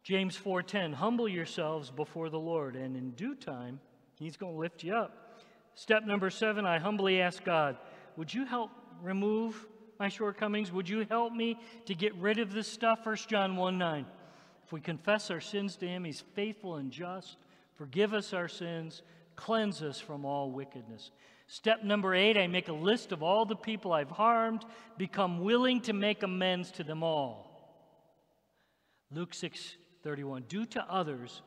James 0.03 0.37
4:10 0.37 0.95
Humble 0.95 1.29
yourselves 1.29 1.91
before 1.91 2.29
the 2.29 2.39
Lord 2.39 2.75
and 2.75 2.97
in 2.97 3.13
due 3.13 3.35
time 3.35 3.81
he's 4.19 4.37
going 4.37 4.55
to 4.55 4.59
lift 4.59 4.83
you 4.83 4.95
up. 4.95 5.41
Step 5.75 6.05
number 6.05 6.31
7 6.31 6.67
I 6.67 6.79
humbly 6.79 7.21
ask 7.21 7.43
God, 7.45 7.77
would 8.17 8.33
you 8.33 8.45
help 8.45 8.71
remove 9.01 9.67
my 9.99 10.09
shortcomings? 10.09 10.73
Would 10.73 10.89
you 10.89 11.07
help 11.09 11.33
me 11.33 11.59
to 11.87 11.95
get 11.95 12.15
rid 12.17 12.39
of 12.39 12.53
this 12.53 12.69
stuff? 12.69 13.07
1 13.07 13.17
John 13.29 13.57
1 13.57 13.79
9. 13.79 14.07
If 14.65 14.73
we 14.73 14.81
confess 14.81 15.31
our 15.31 15.41
sins 15.41 15.77
to 15.77 15.87
him, 15.87 16.05
he's 16.05 16.25
faithful 16.35 16.77
and 16.77 16.91
just, 16.91 17.37
forgive 17.77 18.15
us 18.15 18.33
our 18.33 18.49
sins, 18.49 19.03
cleanse 19.37 19.83
us 19.83 19.99
from 20.01 20.25
all 20.25 20.51
wickedness. 20.51 21.11
Step 21.53 21.85
number 21.85 22.15
eight, 22.15 22.39
I 22.39 22.47
make 22.47 22.69
a 22.69 22.73
list 22.73 23.13
of 23.13 23.23
all 23.23 23.45
the 23.45 23.55
people 23.55 23.93
I've 23.93 24.11
harmed, 24.11 24.65
become 24.97 25.41
willing 25.41 25.83
to 25.83 25.93
make 25.93 26.23
amends 26.23 26.71
to 26.71 26.83
them 26.83 27.03
all. 27.03 27.47
Luke 29.11 29.35
6 29.35 29.77
31. 30.03 30.45
Do 30.49 30.65
to 30.65 30.83
others 30.91 31.43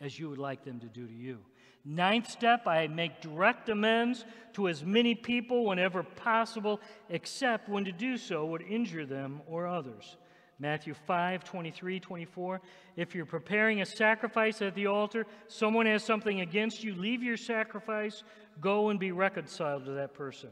as 0.00 0.16
you 0.16 0.30
would 0.30 0.38
like 0.38 0.62
them 0.62 0.78
to 0.78 0.86
do 0.86 1.08
to 1.08 1.12
you. 1.12 1.38
Ninth 1.84 2.30
step, 2.30 2.68
I 2.68 2.86
make 2.86 3.20
direct 3.20 3.68
amends 3.68 4.24
to 4.52 4.68
as 4.68 4.84
many 4.84 5.16
people 5.16 5.66
whenever 5.66 6.04
possible, 6.04 6.80
except 7.08 7.68
when 7.68 7.84
to 7.86 7.90
do 7.90 8.16
so 8.16 8.46
would 8.46 8.62
injure 8.62 9.06
them 9.06 9.40
or 9.48 9.66
others. 9.66 10.18
Matthew 10.58 10.94
5, 11.06 11.44
23, 11.44 12.00
24. 12.00 12.60
If 12.96 13.14
you're 13.14 13.26
preparing 13.26 13.80
a 13.80 13.86
sacrifice 13.86 14.60
at 14.60 14.74
the 14.74 14.86
altar, 14.86 15.26
someone 15.46 15.86
has 15.86 16.02
something 16.02 16.40
against 16.40 16.82
you, 16.82 16.94
leave 16.94 17.22
your 17.22 17.36
sacrifice, 17.36 18.24
go 18.60 18.88
and 18.88 18.98
be 18.98 19.12
reconciled 19.12 19.84
to 19.84 19.92
that 19.92 20.14
person. 20.14 20.50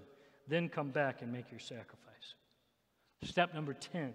Then 0.48 0.68
come 0.68 0.90
back 0.90 1.22
and 1.22 1.32
make 1.32 1.50
your 1.50 1.58
sacrifice. 1.58 2.34
Step 3.24 3.52
number 3.52 3.74
10. 3.74 4.12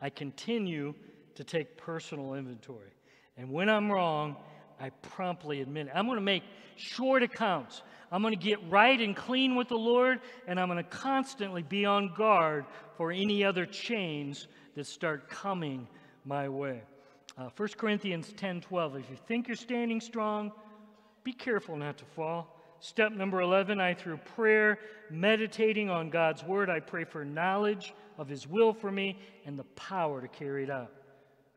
I 0.00 0.10
continue 0.10 0.94
to 1.36 1.44
take 1.44 1.78
personal 1.78 2.34
inventory. 2.34 2.92
And 3.36 3.50
when 3.50 3.68
I'm 3.68 3.90
wrong, 3.90 4.36
I 4.80 4.90
promptly 4.90 5.60
admit 5.60 5.86
it. 5.86 5.92
I'm 5.94 6.06
going 6.06 6.18
to 6.18 6.24
make 6.24 6.42
short 6.76 7.22
accounts. 7.22 7.82
I'm 8.12 8.22
going 8.22 8.36
to 8.36 8.42
get 8.42 8.58
right 8.70 9.00
and 9.00 9.14
clean 9.14 9.56
with 9.56 9.68
the 9.68 9.76
Lord, 9.76 10.20
and 10.46 10.58
I'm 10.58 10.68
going 10.68 10.82
to 10.82 10.90
constantly 10.90 11.62
be 11.62 11.84
on 11.84 12.14
guard 12.14 12.64
for 12.96 13.10
any 13.10 13.44
other 13.44 13.66
chains 13.66 14.46
that 14.74 14.86
start 14.86 15.28
coming 15.28 15.86
my 16.24 16.48
way. 16.48 16.82
Uh, 17.36 17.50
1 17.56 17.68
Corinthians 17.76 18.32
10 18.36 18.62
12. 18.62 18.96
If 18.96 19.10
you 19.10 19.16
think 19.26 19.48
you're 19.48 19.56
standing 19.56 20.00
strong, 20.00 20.52
be 21.24 21.32
careful 21.32 21.76
not 21.76 21.98
to 21.98 22.04
fall. 22.04 22.54
Step 22.80 23.12
number 23.12 23.40
11, 23.40 23.80
I, 23.80 23.94
through 23.94 24.18
prayer, 24.18 24.78
meditating 25.10 25.90
on 25.90 26.10
God's 26.10 26.44
word, 26.44 26.70
I 26.70 26.78
pray 26.80 27.04
for 27.04 27.24
knowledge 27.24 27.92
of 28.18 28.28
his 28.28 28.46
will 28.46 28.72
for 28.72 28.90
me 28.90 29.18
and 29.46 29.58
the 29.58 29.64
power 29.64 30.20
to 30.20 30.28
carry 30.28 30.64
it 30.64 30.70
out. 30.70 30.92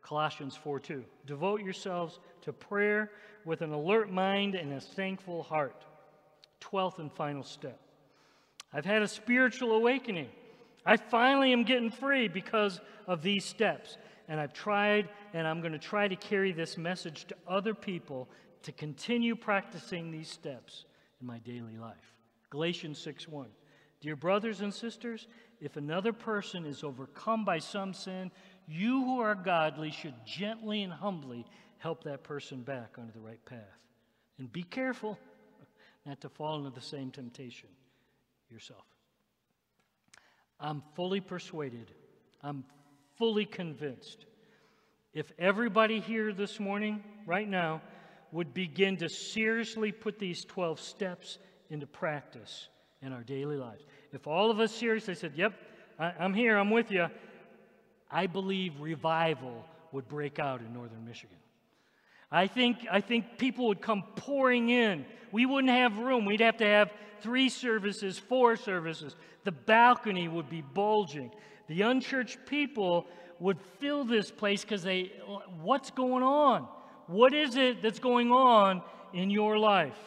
Colossians 0.02 0.56
4 0.56 0.80
2. 0.80 1.04
Devote 1.26 1.62
yourselves 1.62 2.18
to 2.42 2.52
prayer 2.52 3.10
with 3.44 3.62
an 3.62 3.72
alert 3.72 4.10
mind 4.10 4.54
and 4.54 4.72
a 4.72 4.80
thankful 4.80 5.42
heart. 5.42 5.84
Twelfth 6.60 6.98
and 6.98 7.12
final 7.12 7.42
step. 7.42 7.78
I've 8.72 8.84
had 8.84 9.02
a 9.02 9.08
spiritual 9.08 9.72
awakening. 9.72 10.28
I 10.84 10.96
finally 10.96 11.52
am 11.52 11.64
getting 11.64 11.90
free 11.90 12.28
because 12.28 12.80
of 13.06 13.22
these 13.22 13.44
steps. 13.44 13.96
And 14.28 14.40
I've 14.40 14.52
tried, 14.52 15.08
and 15.34 15.46
I'm 15.46 15.60
going 15.60 15.72
to 15.72 15.78
try 15.78 16.08
to 16.08 16.16
carry 16.16 16.52
this 16.52 16.78
message 16.78 17.26
to 17.26 17.36
other 17.46 17.74
people 17.74 18.28
to 18.62 18.72
continue 18.72 19.34
practicing 19.34 20.10
these 20.10 20.28
steps 20.28 20.84
in 21.20 21.26
my 21.26 21.38
daily 21.38 21.76
life. 21.76 22.14
Galatians 22.50 22.98
6 22.98 23.28
1. 23.28 23.46
Dear 24.00 24.16
brothers 24.16 24.60
and 24.60 24.74
sisters, 24.74 25.28
if 25.60 25.76
another 25.76 26.12
person 26.12 26.66
is 26.66 26.82
overcome 26.82 27.44
by 27.44 27.58
some 27.60 27.94
sin, 27.94 28.32
you 28.66 29.04
who 29.04 29.20
are 29.20 29.34
godly 29.34 29.90
should 29.90 30.14
gently 30.26 30.82
and 30.82 30.92
humbly 30.92 31.46
help 31.78 32.02
that 32.04 32.24
person 32.24 32.62
back 32.62 32.96
onto 32.98 33.12
the 33.12 33.20
right 33.20 33.44
path. 33.44 33.58
And 34.38 34.52
be 34.52 34.64
careful 34.64 35.18
not 36.06 36.20
to 36.22 36.28
fall 36.28 36.58
into 36.58 36.70
the 36.70 36.80
same 36.80 37.10
temptation 37.10 37.68
yourself. 38.50 38.91
I'm 40.62 40.82
fully 40.94 41.20
persuaded, 41.20 41.90
I'm 42.42 42.64
fully 43.18 43.44
convinced. 43.44 44.26
If 45.12 45.30
everybody 45.38 46.00
here 46.00 46.32
this 46.32 46.58
morning, 46.58 47.02
right 47.26 47.46
now, 47.46 47.82
would 48.30 48.54
begin 48.54 48.96
to 48.98 49.10
seriously 49.10 49.92
put 49.92 50.18
these 50.18 50.44
12 50.46 50.80
steps 50.80 51.38
into 51.68 51.86
practice 51.86 52.68
in 53.02 53.12
our 53.12 53.22
daily 53.22 53.56
lives, 53.56 53.84
if 54.12 54.26
all 54.26 54.50
of 54.50 54.60
us 54.60 54.72
seriously 54.72 55.14
said, 55.14 55.32
Yep, 55.34 55.52
I, 55.98 56.24
am 56.24 56.32
here, 56.32 56.56
I'm 56.56 56.70
with 56.70 56.90
you, 56.90 57.08
I 58.10 58.26
believe 58.26 58.80
revival 58.80 59.64
would 59.90 60.08
break 60.08 60.38
out 60.38 60.60
in 60.60 60.72
northern 60.72 61.04
Michigan. 61.04 61.36
I 62.30 62.46
think, 62.46 62.86
I 62.90 63.00
think 63.00 63.36
people 63.36 63.66
would 63.68 63.82
come 63.82 64.04
pouring 64.16 64.70
in. 64.70 65.04
We 65.32 65.44
wouldn't 65.44 65.72
have 65.72 65.98
room. 65.98 66.24
We'd 66.24 66.40
have 66.40 66.56
to 66.58 66.64
have 66.66 66.90
three 67.22 67.48
services, 67.48 68.18
four 68.18 68.56
services. 68.56 69.16
The 69.44 69.52
balcony 69.52 70.28
would 70.28 70.48
be 70.48 70.62
bulging. 70.62 71.30
The 71.68 71.82
unchurched 71.82 72.38
people 72.46 73.06
would 73.38 73.58
fill 73.80 74.04
this 74.04 74.30
place 74.30 74.62
because 74.62 74.82
they, 74.82 75.12
what's 75.60 75.90
going 75.90 76.22
on? 76.22 76.68
What 77.06 77.34
is 77.34 77.56
it 77.56 77.82
that's 77.82 77.98
going 77.98 78.30
on 78.30 78.82
in 79.12 79.30
your 79.30 79.58
life? 79.58 79.98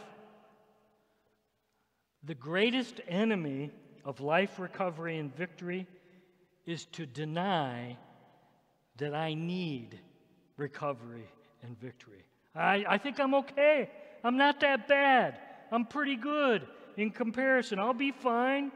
The 2.23 2.35
greatest 2.35 3.01
enemy 3.07 3.71
of 4.03 4.19
life 4.19 4.59
recovery 4.59 5.17
and 5.17 5.35
victory 5.35 5.87
is 6.65 6.85
to 6.85 7.05
deny 7.05 7.97
that 8.97 9.13
I 9.13 9.33
need 9.33 9.99
recovery 10.57 11.27
and 11.61 11.79
victory. 11.79 12.23
I, 12.55 12.85
I 12.87 12.97
think 12.97 13.19
I'm 13.19 13.35
okay. 13.35 13.89
I'm 14.23 14.37
not 14.37 14.61
that 14.61 14.87
bad. 14.87 15.39
I'm 15.71 15.85
pretty 15.85 16.15
good 16.15 16.65
in 16.97 17.11
comparison. 17.11 17.79
I'll 17.79 17.93
be 17.93 18.11
fine. 18.11 18.71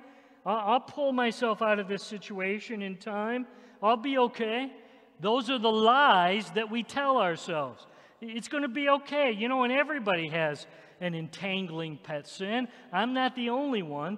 I'll, 0.46 0.80
pull 0.80 1.12
myself 1.12 1.62
out 1.62 1.80
of 1.80 1.88
this 1.88 2.04
situation 2.04 2.82
in 2.82 2.98
time. 2.98 3.46
I'll 3.84 3.98
be 3.98 4.18
okay. 4.18 4.72
Those 5.20 5.50
are 5.50 5.60
the 5.60 5.72
lies 5.72 6.50
that 6.52 6.72
we 6.72 6.84
tell 6.84 7.18
ourselves. 7.18 7.86
It's 8.22 8.48
going 8.48 8.64
to 8.64 8.70
be 8.70 8.90
okay. 8.90 9.32
You 9.32 9.48
know, 9.48 9.64
and 9.64 9.72
everybody 9.72 10.30
has 10.30 10.66
an 11.02 11.14
entangling 11.14 11.98
pet 11.98 12.28
sin. 12.28 12.68
I'm 12.92 13.14
not 13.14 13.36
the 13.36 13.50
only 13.50 13.84
one. 13.84 14.18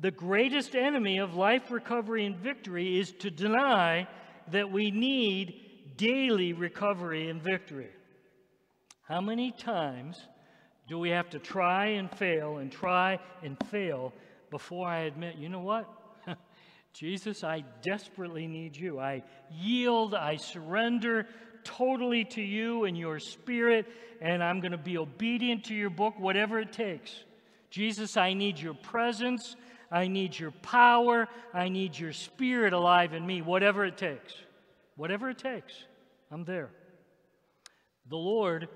The 0.00 0.10
greatest 0.10 0.74
enemy 0.74 1.18
of 1.18 1.34
life 1.34 1.70
recovery 1.70 2.26
and 2.26 2.36
victory 2.36 2.98
is 2.98 3.12
to 3.20 3.30
deny 3.30 4.06
that 4.50 4.70
we 4.70 4.90
need 4.90 5.96
daily 5.96 6.52
recovery 6.52 7.30
and 7.30 7.42
victory. 7.42 7.90
How 9.08 9.20
many 9.20 9.52
times 9.52 10.20
do 10.88 10.98
we 10.98 11.10
have 11.10 11.30
to 11.30 11.38
try 11.38 11.86
and 11.86 12.10
fail 12.10 12.58
and 12.58 12.70
try 12.70 13.18
and 13.42 13.56
fail 13.68 14.12
before 14.50 14.86
I 14.86 15.00
admit, 15.00 15.36
you 15.36 15.48
know 15.48 15.60
what? 15.60 15.88
Jesus, 16.92 17.42
I 17.42 17.64
desperately 17.82 18.46
need 18.46 18.76
you. 18.76 19.00
I 19.00 19.22
yield, 19.50 20.14
I 20.14 20.36
surrender 20.36 21.26
totally 21.64 22.24
to 22.24 22.40
you 22.40 22.84
and 22.84 22.96
your 22.96 23.18
spirit, 23.18 23.86
and 24.20 24.42
I'm 24.42 24.60
going 24.60 24.72
to 24.72 24.78
be 24.78 24.96
obedient 24.96 25.64
to 25.64 25.74
your 25.74 25.90
book, 25.90 26.14
whatever 26.18 26.60
it 26.60 26.72
takes. 26.72 27.12
Jesus, 27.70 28.16
I 28.16 28.32
need 28.32 28.58
your 28.58 28.74
presence. 28.74 29.56
I 29.90 30.08
need 30.08 30.38
your 30.38 30.50
power. 30.50 31.28
I 31.52 31.68
need 31.68 31.98
your 31.98 32.12
spirit 32.12 32.72
alive 32.72 33.12
in 33.12 33.26
me, 33.26 33.42
whatever 33.42 33.84
it 33.84 33.96
takes. 33.96 34.34
Whatever 34.96 35.28
it 35.30 35.38
takes, 35.38 35.74
I'm 36.30 36.44
there. 36.44 36.70
The 38.08 38.16
Lord 38.16 38.68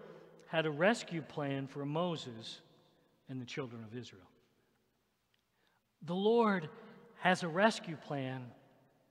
had 0.51 0.67
a 0.67 0.71
rescue 0.71 1.23
plan 1.23 1.69
for 1.69 1.87
Moses 1.87 2.61
and 3.29 3.41
the 3.41 3.45
children 3.45 3.85
of 3.85 3.97
Israel. 3.97 4.29
The 6.03 6.15
Lord 6.15 6.69
has 7.21 7.45
a 7.45 7.49
rescue 7.49 7.97
plan 7.97 8.45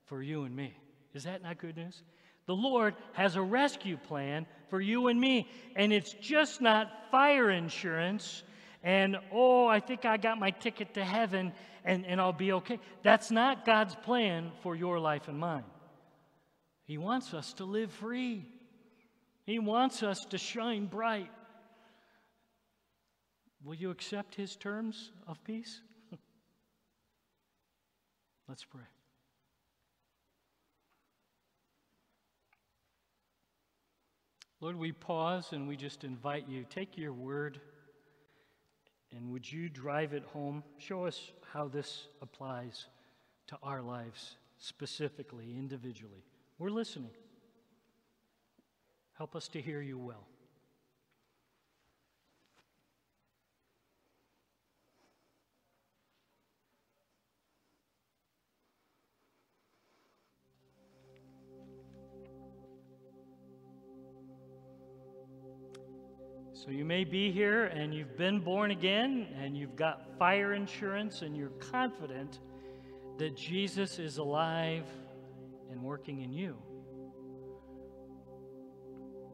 for 0.05 0.21
you 0.21 0.43
and 0.43 0.53
me. 0.53 0.75
Is 1.13 1.23
that 1.23 1.41
not 1.41 1.57
good 1.57 1.77
news? 1.77 2.03
The 2.45 2.55
Lord 2.55 2.93
has 3.13 3.37
a 3.37 3.41
rescue 3.41 3.95
plan 3.95 4.47
for 4.67 4.81
you 4.81 5.07
and 5.07 5.19
me. 5.19 5.47
And 5.77 5.93
it's 5.93 6.13
just 6.13 6.59
not 6.59 6.91
fire 7.09 7.49
insurance 7.49 8.43
and, 8.83 9.17
oh, 9.31 9.67
I 9.67 9.79
think 9.79 10.03
I 10.03 10.17
got 10.17 10.39
my 10.39 10.51
ticket 10.51 10.93
to 10.95 11.05
heaven 11.05 11.53
and, 11.85 12.05
and 12.05 12.19
I'll 12.19 12.33
be 12.33 12.51
okay. 12.53 12.79
That's 13.01 13.31
not 13.31 13.65
God's 13.65 13.95
plan 13.95 14.51
for 14.61 14.75
your 14.75 14.99
life 14.99 15.29
and 15.29 15.39
mine. 15.39 15.65
He 16.83 16.97
wants 16.97 17.33
us 17.33 17.53
to 17.53 17.65
live 17.65 17.91
free, 17.91 18.45
He 19.49 19.57
wants 19.57 20.03
us 20.03 20.25
to 20.25 20.37
shine 20.37 20.85
bright. 20.85 21.31
Will 23.63 23.73
you 23.73 23.89
accept 23.89 24.35
His 24.35 24.55
terms 24.55 25.11
of 25.25 25.43
peace? 25.43 25.81
Let's 28.47 28.63
pray. 28.63 28.83
Lord, 34.61 34.75
we 34.75 34.91
pause 34.91 35.47
and 35.51 35.67
we 35.67 35.75
just 35.75 36.03
invite 36.03 36.47
you. 36.47 36.63
Take 36.69 36.95
your 36.95 37.13
word 37.13 37.59
and 39.11 39.31
would 39.31 39.51
you 39.51 39.67
drive 39.67 40.13
it 40.13 40.25
home? 40.31 40.63
Show 40.77 41.07
us 41.07 41.31
how 41.51 41.67
this 41.67 42.05
applies 42.21 42.85
to 43.47 43.57
our 43.63 43.81
lives 43.81 44.37
specifically, 44.59 45.55
individually. 45.57 46.23
We're 46.59 46.69
listening. 46.69 47.09
Help 49.19 49.35
us 49.35 49.49
to 49.49 49.61
hear 49.61 49.81
you 49.81 49.97
well. 49.97 50.25
So 66.53 66.71
you 66.71 66.85
may 66.85 67.03
be 67.03 67.29
here 67.29 67.65
and 67.65 67.93
you've 67.93 68.15
been 68.15 68.39
born 68.39 68.71
again 68.71 69.27
and 69.37 69.57
you've 69.57 69.75
got 69.75 70.17
fire 70.17 70.53
insurance 70.53 71.23
and 71.23 71.35
you're 71.35 71.49
confident 71.49 72.39
that 73.17 73.35
Jesus 73.35 73.99
is 73.99 74.17
alive 74.17 74.85
and 75.69 75.83
working 75.83 76.21
in 76.21 76.31
you. 76.31 76.55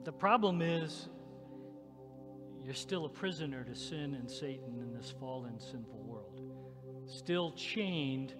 The 0.06 0.12
problem 0.12 0.62
is 0.62 1.10
you're 2.64 2.76
still 2.76 3.06
a 3.06 3.10
prisoner 3.10 3.64
to 3.64 3.74
sin 3.74 4.14
and 4.14 4.30
Satan 4.30 4.78
in 4.80 4.93
this 4.93 5.12
fallen, 5.20 5.60
sinful 5.60 6.03
world, 6.03 6.41
still 7.08 7.51
chained 7.53 8.36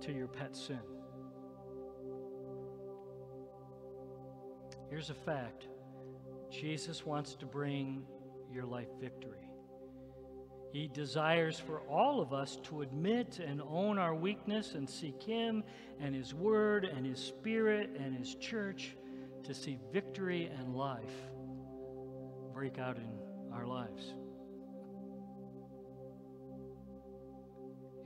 to 0.00 0.12
your 0.12 0.26
pet 0.26 0.56
sin. 0.56 0.80
Here's 4.90 5.10
a 5.10 5.14
fact 5.14 5.68
Jesus 6.50 7.06
wants 7.06 7.36
to 7.36 7.46
bring 7.46 8.04
your 8.52 8.64
life 8.64 8.90
victory. 9.00 9.48
He 10.72 10.88
desires 10.88 11.56
for 11.56 11.82
all 11.82 12.20
of 12.20 12.32
us 12.32 12.58
to 12.64 12.82
admit 12.82 13.38
and 13.38 13.62
own 13.62 13.96
our 13.96 14.14
weakness 14.16 14.74
and 14.74 14.90
seek 14.90 15.22
Him 15.22 15.62
and 16.00 16.16
His 16.16 16.34
Word 16.34 16.84
and 16.84 17.06
His 17.06 17.20
Spirit 17.20 17.90
and 17.96 18.12
His 18.16 18.34
church 18.34 18.96
to 19.44 19.54
see 19.54 19.78
victory 19.92 20.50
and 20.58 20.74
life 20.74 21.14
break 22.52 22.78
out 22.78 22.96
in 22.96 23.18
our 23.52 23.66
lives. 23.66 24.14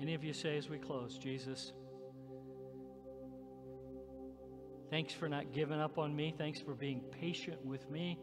Any 0.00 0.14
of 0.14 0.24
you 0.24 0.32
say 0.32 0.56
as 0.56 0.68
we 0.68 0.78
close, 0.78 1.18
Jesus, 1.18 1.72
thanks 4.90 5.12
for 5.12 5.28
not 5.28 5.52
giving 5.52 5.80
up 5.80 5.98
on 5.98 6.14
me. 6.14 6.34
Thanks 6.36 6.60
for 6.60 6.74
being 6.74 7.00
patient 7.20 7.64
with 7.64 7.88
me. 7.90 8.18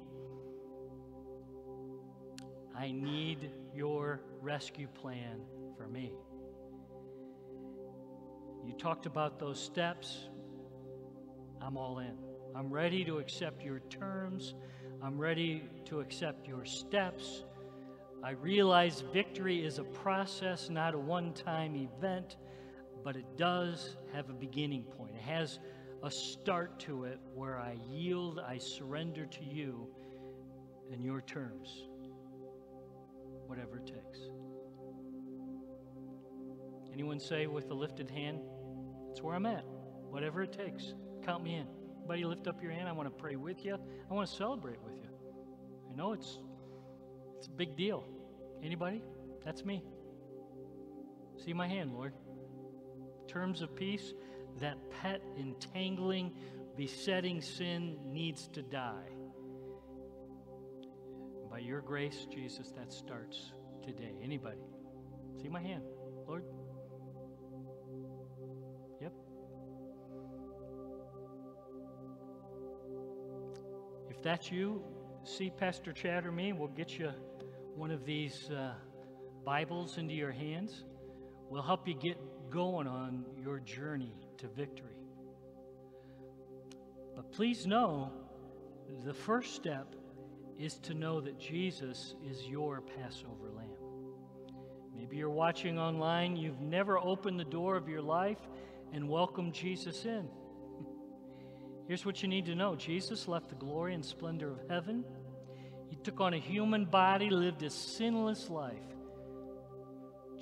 I 2.77 2.91
need 2.91 3.51
your 3.73 4.21
rescue 4.41 4.87
plan 4.87 5.41
for 5.77 5.87
me. 5.87 6.11
You 8.65 8.73
talked 8.73 9.05
about 9.05 9.39
those 9.39 9.59
steps. 9.59 10.27
I'm 11.61 11.77
all 11.77 11.99
in. 11.99 12.34
I'm 12.55 12.71
ready 12.71 13.03
to 13.03 13.17
accept 13.17 13.63
your 13.63 13.79
terms. 13.89 14.55
I'm 15.03 15.19
ready 15.19 15.63
to 15.85 15.99
accept 15.99 16.47
your 16.47 16.63
steps. 16.63 17.43
I 18.23 18.31
realize 18.31 19.03
victory 19.11 19.65
is 19.65 19.77
a 19.77 19.83
process, 19.83 20.69
not 20.69 20.93
a 20.93 20.97
one 20.97 21.33
time 21.33 21.75
event, 21.75 22.37
but 23.03 23.17
it 23.17 23.25
does 23.37 23.97
have 24.13 24.29
a 24.29 24.33
beginning 24.33 24.83
point. 24.83 25.15
It 25.15 25.21
has 25.21 25.59
a 26.01 26.09
start 26.09 26.79
to 26.81 27.03
it 27.03 27.19
where 27.33 27.57
I 27.57 27.75
yield, 27.89 28.39
I 28.39 28.57
surrender 28.57 29.25
to 29.25 29.43
you 29.43 29.87
in 30.91 31.01
your 31.01 31.21
terms 31.21 31.87
whatever 33.47 33.77
it 33.77 33.85
takes. 33.85 34.19
Anyone 36.93 37.19
say 37.19 37.47
with 37.47 37.69
a 37.69 37.73
lifted 37.73 38.09
hand, 38.09 38.39
that's 39.07 39.21
where 39.21 39.35
I'm 39.35 39.45
at, 39.45 39.65
whatever 40.09 40.41
it 40.41 40.53
takes. 40.53 40.93
Count 41.23 41.43
me 41.43 41.55
in. 41.55 41.84
Buddy, 42.07 42.23
lift 42.23 42.47
up 42.47 42.61
your 42.61 42.71
hand. 42.71 42.87
I 42.87 42.91
want 42.91 43.07
to 43.07 43.21
pray 43.21 43.35
with 43.35 43.65
you. 43.65 43.77
I 44.09 44.13
want 44.13 44.29
to 44.29 44.35
celebrate 44.35 44.81
with 44.83 44.95
you. 44.97 45.09
I 45.91 45.95
know 45.95 46.13
it's 46.13 46.39
it's 47.37 47.47
a 47.47 47.51
big 47.51 47.75
deal. 47.75 48.03
Anybody? 48.63 49.01
That's 49.43 49.63
me. 49.65 49.83
See 51.43 51.53
my 51.53 51.67
hand, 51.67 51.93
Lord. 51.93 52.13
Terms 53.27 53.61
of 53.61 53.75
peace, 53.75 54.13
that 54.59 54.77
pet 54.89 55.21
entangling, 55.37 56.31
besetting 56.77 57.41
sin 57.41 57.97
needs 58.05 58.47
to 58.53 58.61
die. 58.61 59.09
By 61.49 61.59
your 61.59 61.81
grace, 61.81 62.25
Jesus, 62.33 62.71
that 62.77 62.91
starts 62.91 63.51
today. 63.83 64.13
Anybody? 64.23 64.61
See 65.41 65.49
my 65.49 65.61
hand, 65.61 65.83
Lord? 66.27 66.43
That's 74.25 74.51
you, 74.51 74.81
see 75.23 75.51
Pastor 75.51 75.93
Chad 75.93 76.25
or 76.25 76.31
me. 76.31 76.51
We'll 76.51 76.69
get 76.69 76.97
you 76.97 77.11
one 77.75 77.91
of 77.91 78.05
these 78.05 78.49
uh, 78.49 78.73
Bibles 79.45 79.99
into 79.99 80.15
your 80.15 80.31
hands. 80.31 80.83
We'll 81.47 81.61
help 81.61 81.87
you 81.87 81.93
get 81.93 82.17
going 82.49 82.87
on 82.87 83.23
your 83.37 83.59
journey 83.59 84.15
to 84.39 84.47
victory. 84.47 84.97
But 87.15 87.31
please 87.33 87.67
know 87.67 88.11
the 89.05 89.13
first 89.13 89.53
step 89.53 89.93
is 90.57 90.79
to 90.79 90.95
know 90.95 91.21
that 91.21 91.39
Jesus 91.39 92.15
is 92.27 92.47
your 92.47 92.81
Passover 92.81 93.51
lamb. 93.55 93.77
Maybe 94.95 95.17
you're 95.17 95.29
watching 95.29 95.77
online, 95.77 96.35
you've 96.35 96.61
never 96.61 96.97
opened 96.97 97.39
the 97.39 97.45
door 97.45 97.75
of 97.75 97.87
your 97.87 98.01
life 98.01 98.39
and 98.91 99.07
welcomed 99.07 99.53
Jesus 99.53 100.03
in. 100.05 100.27
Here's 101.87 102.05
what 102.05 102.21
you 102.21 102.27
need 102.27 102.45
to 102.45 102.55
know 102.55 102.75
Jesus 102.75 103.27
left 103.27 103.49
the 103.49 103.55
glory 103.55 103.93
and 103.93 104.03
splendor 104.03 104.51
of 104.51 104.59
heaven. 104.69 105.03
He 105.89 105.95
took 105.97 106.19
on 106.19 106.33
a 106.33 106.39
human 106.39 106.85
body, 106.85 107.29
lived 107.29 107.63
a 107.63 107.69
sinless 107.69 108.49
life. 108.49 108.73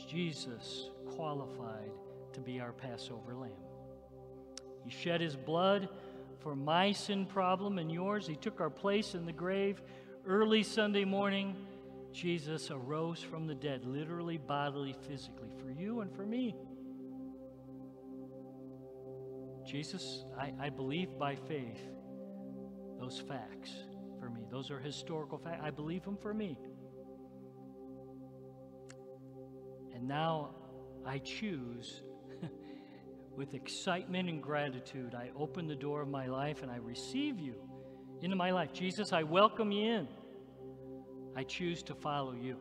Jesus 0.08 0.90
qualified 1.16 1.92
to 2.34 2.40
be 2.40 2.60
our 2.60 2.72
Passover 2.72 3.36
lamb. 3.36 3.52
He 4.84 4.90
shed 4.90 5.22
his 5.22 5.36
blood 5.36 5.90
for 6.40 6.56
my 6.56 6.92
sin 6.92 7.26
problem 7.26 7.78
and 7.78 7.92
yours. 7.92 8.28
He 8.28 8.36
took 8.36 8.60
our 8.60 8.70
place 8.70 9.16
in 9.16 9.26
the 9.26 9.34
grave 9.34 9.82
Early 10.26 10.64
Sunday 10.64 11.04
morning, 11.04 11.54
Jesus 12.14 12.72
arose 12.72 13.20
from 13.20 13.46
the 13.46 13.56
dead, 13.56 13.84
literally, 13.84 14.38
bodily, 14.38 14.96
physically, 15.06 15.50
for 15.62 15.70
you 15.70 16.00
and 16.00 16.16
for 16.16 16.26
me. 16.26 16.56
Jesus, 19.66 20.26
I, 20.40 20.54
I 20.60 20.70
believe 20.70 21.18
by 21.18 21.36
faith 21.36 21.82
those 23.00 23.20
facts 23.20 23.72
for 24.20 24.30
me. 24.30 24.42
Those 24.50 24.72
are 24.72 24.80
historical 24.80 25.38
facts. 25.38 25.62
I 25.64 25.70
believe 25.70 26.04
them 26.04 26.18
for 26.22 26.34
me. 26.34 26.58
And 29.94 30.08
now 30.08 30.52
I 31.06 31.20
choose, 31.20 32.02
with 33.36 33.54
excitement 33.54 34.30
and 34.30 34.42
gratitude, 34.42 35.16
I 35.16 35.32
open 35.38 35.68
the 35.68 35.76
door 35.76 36.02
of 36.02 36.08
my 36.08 36.28
life 36.28 36.62
and 36.62 36.72
I 36.72 36.78
receive 36.78 37.40
you 37.40 37.56
into 38.22 38.36
my 38.36 38.52
life. 38.52 38.74
Jesus, 38.74 39.12
I 39.12 39.24
welcome 39.24 39.72
you 39.72 39.92
in. 39.92 40.08
I 41.36 41.44
choose 41.44 41.84
to 41.84 41.96
follow 41.96 42.34
you 42.34 42.58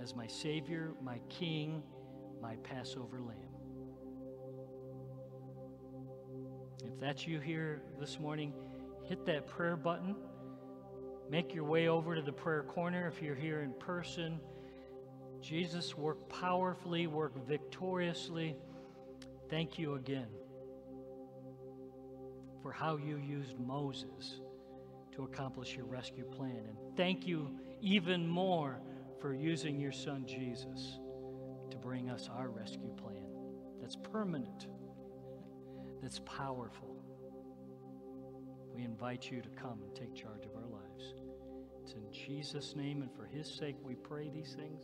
as 0.00 0.14
my 0.14 0.26
Savior, 0.26 0.92
my 1.02 1.20
King, 1.28 1.82
my 2.40 2.56
Passover 2.56 3.20
Lamb. 3.20 3.51
If 6.84 6.98
that's 7.00 7.26
you 7.26 7.40
here 7.40 7.82
this 7.98 8.18
morning, 8.18 8.52
hit 9.04 9.24
that 9.26 9.46
prayer 9.46 9.76
button. 9.76 10.16
Make 11.30 11.54
your 11.54 11.64
way 11.64 11.88
over 11.88 12.14
to 12.14 12.22
the 12.22 12.32
prayer 12.32 12.62
corner 12.62 13.06
if 13.08 13.22
you're 13.22 13.34
here 13.34 13.60
in 13.60 13.72
person. 13.74 14.40
Jesus, 15.40 15.96
work 15.96 16.28
powerfully, 16.28 17.06
work 17.06 17.34
victoriously. 17.46 18.56
Thank 19.48 19.78
you 19.78 19.94
again 19.94 20.28
for 22.62 22.70
how 22.70 22.96
you 22.96 23.16
used 23.16 23.58
Moses 23.58 24.40
to 25.16 25.24
accomplish 25.24 25.74
your 25.76 25.86
rescue 25.86 26.24
plan. 26.24 26.62
And 26.68 26.96
thank 26.96 27.26
you 27.26 27.50
even 27.80 28.26
more 28.26 28.80
for 29.20 29.34
using 29.34 29.80
your 29.80 29.92
son 29.92 30.24
Jesus 30.26 30.98
to 31.70 31.76
bring 31.76 32.10
us 32.10 32.28
our 32.32 32.48
rescue 32.48 32.92
plan 32.96 33.32
that's 33.82 33.96
permanent, 33.96 34.68
that's 36.02 36.18
powerful. 36.20 36.96
We 38.74 38.82
invite 38.82 39.30
you 39.30 39.40
to 39.40 39.48
come 39.50 39.80
and 39.82 39.94
take 39.94 40.14
charge 40.14 40.44
of 40.44 40.56
our 40.56 40.68
lives. 40.68 41.14
It's 41.82 41.92
in 41.92 42.12
Jesus' 42.12 42.74
name 42.74 43.02
and 43.02 43.14
for 43.14 43.24
his 43.24 43.46
sake 43.46 43.76
we 43.84 43.94
pray 43.94 44.28
these 44.28 44.54
things. 44.54 44.82